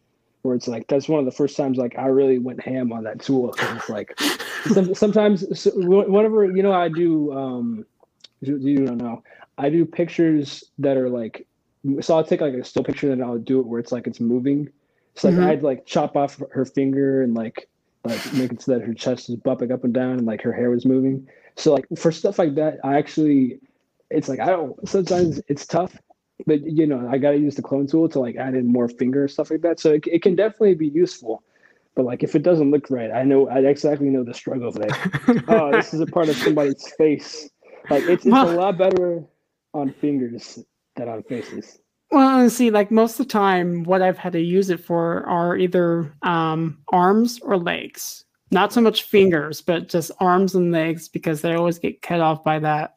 [0.42, 3.04] where it's like that's one of the first times like I really went ham on
[3.04, 3.54] that tool.
[3.56, 4.18] It's like
[4.94, 7.86] sometimes so, whenever you know I do um,
[8.40, 9.22] you, you don't know
[9.58, 11.46] I do pictures that are like
[12.00, 14.20] so I'll take like a still picture and I'll do it where it's like it's
[14.20, 14.70] moving.
[15.14, 15.46] So like mm-hmm.
[15.46, 17.68] I'd like chop off her finger and like
[18.04, 20.70] like making so that her chest is bumping up and down and like her hair
[20.70, 21.28] was moving.
[21.56, 23.60] So like for stuff like that, I actually
[24.10, 25.96] it's like I don't sometimes it's tough,
[26.46, 29.28] but you know, I gotta use the clone tool to like add in more finger
[29.28, 29.78] stuff like that.
[29.78, 31.42] So it, it can definitely be useful.
[31.94, 34.74] But like if it doesn't look right, I know I exactly know the struggle of
[34.74, 35.44] that.
[35.48, 37.50] oh, this is a part of somebody's face.
[37.90, 39.24] Like it's, it's a lot better
[39.74, 40.58] on fingers
[40.96, 41.78] than on faces.
[42.10, 45.56] Well, see, like most of the time, what I've had to use it for are
[45.56, 48.24] either um, arms or legs.
[48.50, 52.44] Not so much fingers, but just arms and legs because they always get cut off
[52.44, 52.94] by that.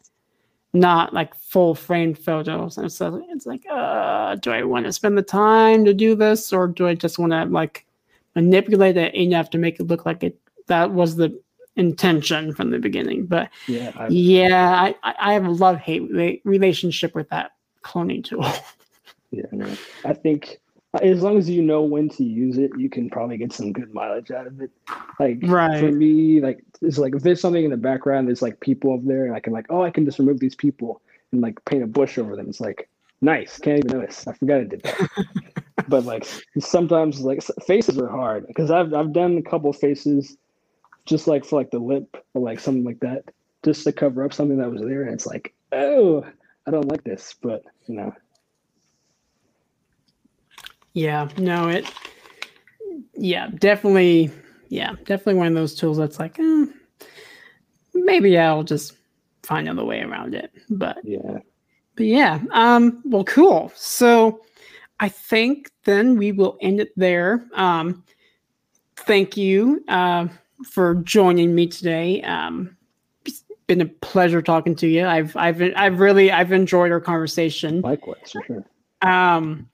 [0.74, 2.78] Not like full frame photos.
[2.78, 6.54] And so it's like, uh, do I want to spend the time to do this,
[6.54, 7.88] or do I just want to like
[8.36, 11.38] manipulate it enough to make it look like it that was the
[11.78, 13.26] intention from the beginning.
[13.26, 16.10] But Yeah, I, yeah, I, I have a love hate
[16.44, 17.52] relationship with that
[17.84, 18.46] cloning tool.
[19.32, 19.72] yeah, no.
[20.04, 20.60] I think
[20.94, 23.72] uh, as long as you know when to use it, you can probably get some
[23.72, 24.72] good mileage out of it.
[25.20, 25.80] Like right.
[25.80, 29.06] for me, like it's like if there's something in the background, there's like people over
[29.06, 31.02] there, and I can like, oh, I can just remove these people
[31.32, 32.50] and like paint a bush over them.
[32.50, 32.90] It's like
[33.22, 33.60] nice.
[33.60, 34.28] Can't even notice.
[34.28, 35.10] I forgot I did that.
[35.88, 36.26] but like
[36.60, 40.38] sometimes like faces are hard because I've I've done a couple faces
[41.08, 43.24] just like for like the lip or like something like that
[43.64, 46.26] just to cover up something that was there and it's like oh
[46.66, 48.14] I don't like this but you know
[50.94, 51.86] Yeah, no, it.
[53.14, 54.32] Yeah, definitely.
[54.70, 56.66] Yeah, definitely one of those tools that's like, eh,
[57.94, 58.94] maybe I'll just
[59.44, 60.52] find another way around it.
[60.70, 61.40] But yeah
[61.98, 63.72] but yeah, um, well, cool.
[63.76, 64.42] So
[65.00, 67.46] I think then we will end it there.
[67.54, 68.04] Um,
[68.96, 70.28] thank you uh,
[70.66, 72.22] for joining me today.
[72.24, 72.76] Um,
[73.26, 75.06] it's been a pleasure talking to you.
[75.06, 77.82] I've I've I've really I've enjoyed our conversation.
[77.82, 78.66] likewise for sure
[79.02, 79.70] Um,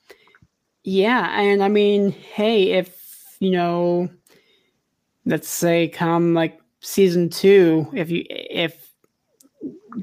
[0.84, 4.10] yeah, and I mean, hey, if you know,
[5.26, 8.92] let's say come like season two, if you if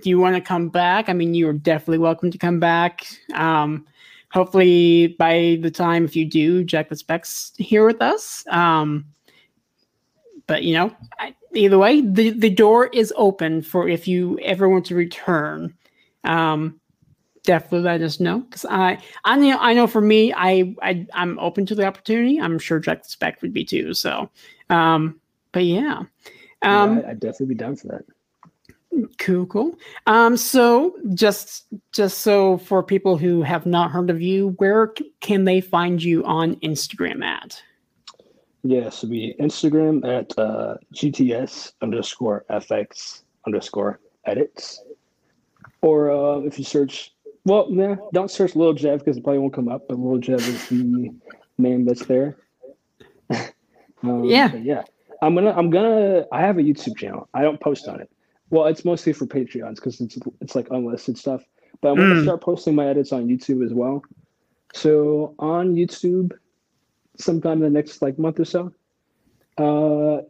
[0.05, 3.07] you want to come back, I mean, you're definitely welcome to come back.
[3.35, 3.87] Um,
[4.33, 8.45] hopefully by the time if you do, Jack the Specs here with us.
[8.49, 9.05] Um,
[10.51, 14.69] but you know, I, either way, the the door is open for if you ever
[14.69, 15.73] want to return.
[16.25, 16.81] Um,
[17.45, 21.39] definitely let us know because I I know I know for me I, I I'm
[21.39, 22.41] open to the opportunity.
[22.41, 23.95] I'm sure Jack the Spec would be too.
[23.95, 24.29] So,
[24.71, 25.21] um,
[25.53, 26.03] but yeah,
[26.63, 28.05] um, yeah, I'd definitely be down for that
[29.19, 29.79] cool, cool.
[30.09, 35.13] Um, so just just so for people who have not heard of you, where c-
[35.21, 37.63] can they find you on Instagram at?
[38.63, 44.83] Yeah so be Instagram at uh, GTS underscore FX underscore edits.
[45.83, 47.13] Or uh, if you search
[47.45, 50.41] well nah, don't search Lil Jeff because it probably won't come up but Lil Jeff
[50.41, 51.11] is the
[51.59, 52.37] name that's there.
[54.03, 54.55] Um, Yeah.
[54.57, 54.83] yeah
[55.21, 57.29] I'm gonna I'm gonna I have a YouTube channel.
[57.35, 58.11] I don't post on it.
[58.49, 61.43] Well it's mostly for Patreons because it's it's like unlisted stuff.
[61.83, 62.23] But I'm gonna Mm.
[62.23, 64.03] start posting my edits on YouTube as well.
[64.73, 66.33] So on YouTube
[67.21, 68.73] sometime in the next like month or so
[69.59, 70.23] uh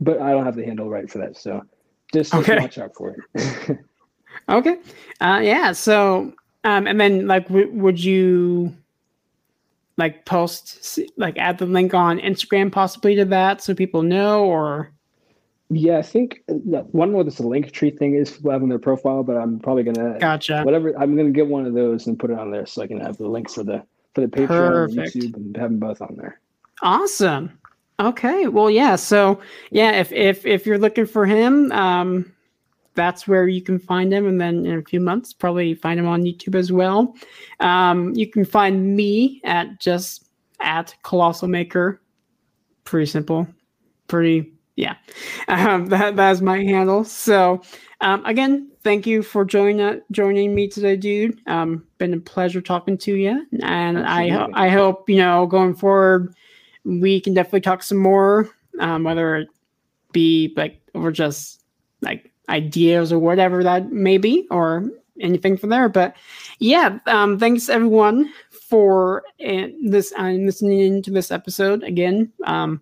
[0.00, 1.62] but I don't have the handle right for that so
[2.12, 2.58] just, Okay.
[2.58, 3.78] watch out for it
[4.48, 4.78] Okay,
[5.20, 5.72] uh, yeah.
[5.72, 6.32] So,
[6.64, 8.74] um, and then like, w- would you
[9.98, 14.90] like post like add the link on Instagram possibly to that so people know or?
[15.68, 19.22] yeah I think that one what this link tree thing is people having their profile
[19.22, 20.62] but I'm probably gonna Gotcha.
[20.62, 23.00] whatever I'm gonna get one of those and put it on there so I can
[23.00, 23.82] have the link for the
[24.14, 25.16] for the Patreon and Perfect.
[25.16, 26.40] YouTube and have them both on there.
[26.82, 27.58] Awesome.
[28.00, 28.48] Okay.
[28.48, 28.96] Well, yeah.
[28.96, 29.40] So,
[29.70, 32.32] yeah, if if if you're looking for him, um,
[32.94, 36.06] that's where you can find him, and then in a few months, probably find him
[36.06, 37.14] on YouTube as well.
[37.60, 40.28] Um, you can find me at just
[40.60, 42.02] at Colossal Maker.
[42.84, 43.46] Pretty simple.
[44.08, 44.52] Pretty.
[44.76, 44.96] Yeah.
[45.48, 47.04] Um, that that's my handle.
[47.04, 47.62] So,
[48.00, 51.38] um, again, thank you for joining uh, joining me today, dude.
[51.46, 55.74] Um, been a pleasure talking to you, and I ho- I hope you know going
[55.74, 56.34] forward
[56.84, 58.50] we can definitely talk some more,
[58.80, 59.48] um, whether it
[60.12, 61.62] be like over just
[62.00, 65.88] like ideas or whatever that may be, or anything from there.
[65.88, 66.16] But
[66.58, 72.32] yeah, um, thanks everyone for uh, this uh, listening to this episode again.
[72.44, 72.80] Um,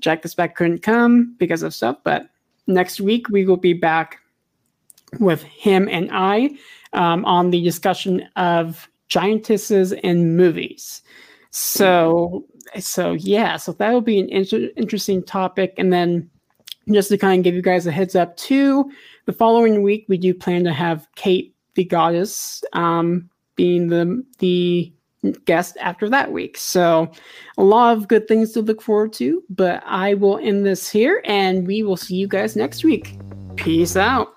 [0.00, 2.28] Jack the Spec couldn't come because of stuff, but
[2.66, 4.18] next week we will be back
[5.20, 6.50] with him and I
[6.92, 11.02] um, on the discussion of giantesses in movies.
[11.50, 12.46] So,
[12.78, 15.74] so yeah, so that will be an inter- interesting topic.
[15.76, 16.30] And then,
[16.90, 18.90] just to kind of give you guys a heads up, too,
[19.26, 24.92] the following week we do plan to have Kate the Goddess um, being the the
[25.44, 26.56] guest after that week.
[26.56, 27.10] So,
[27.58, 29.42] a lot of good things to look forward to.
[29.50, 33.18] But I will end this here, and we will see you guys next week.
[33.56, 34.34] Peace out.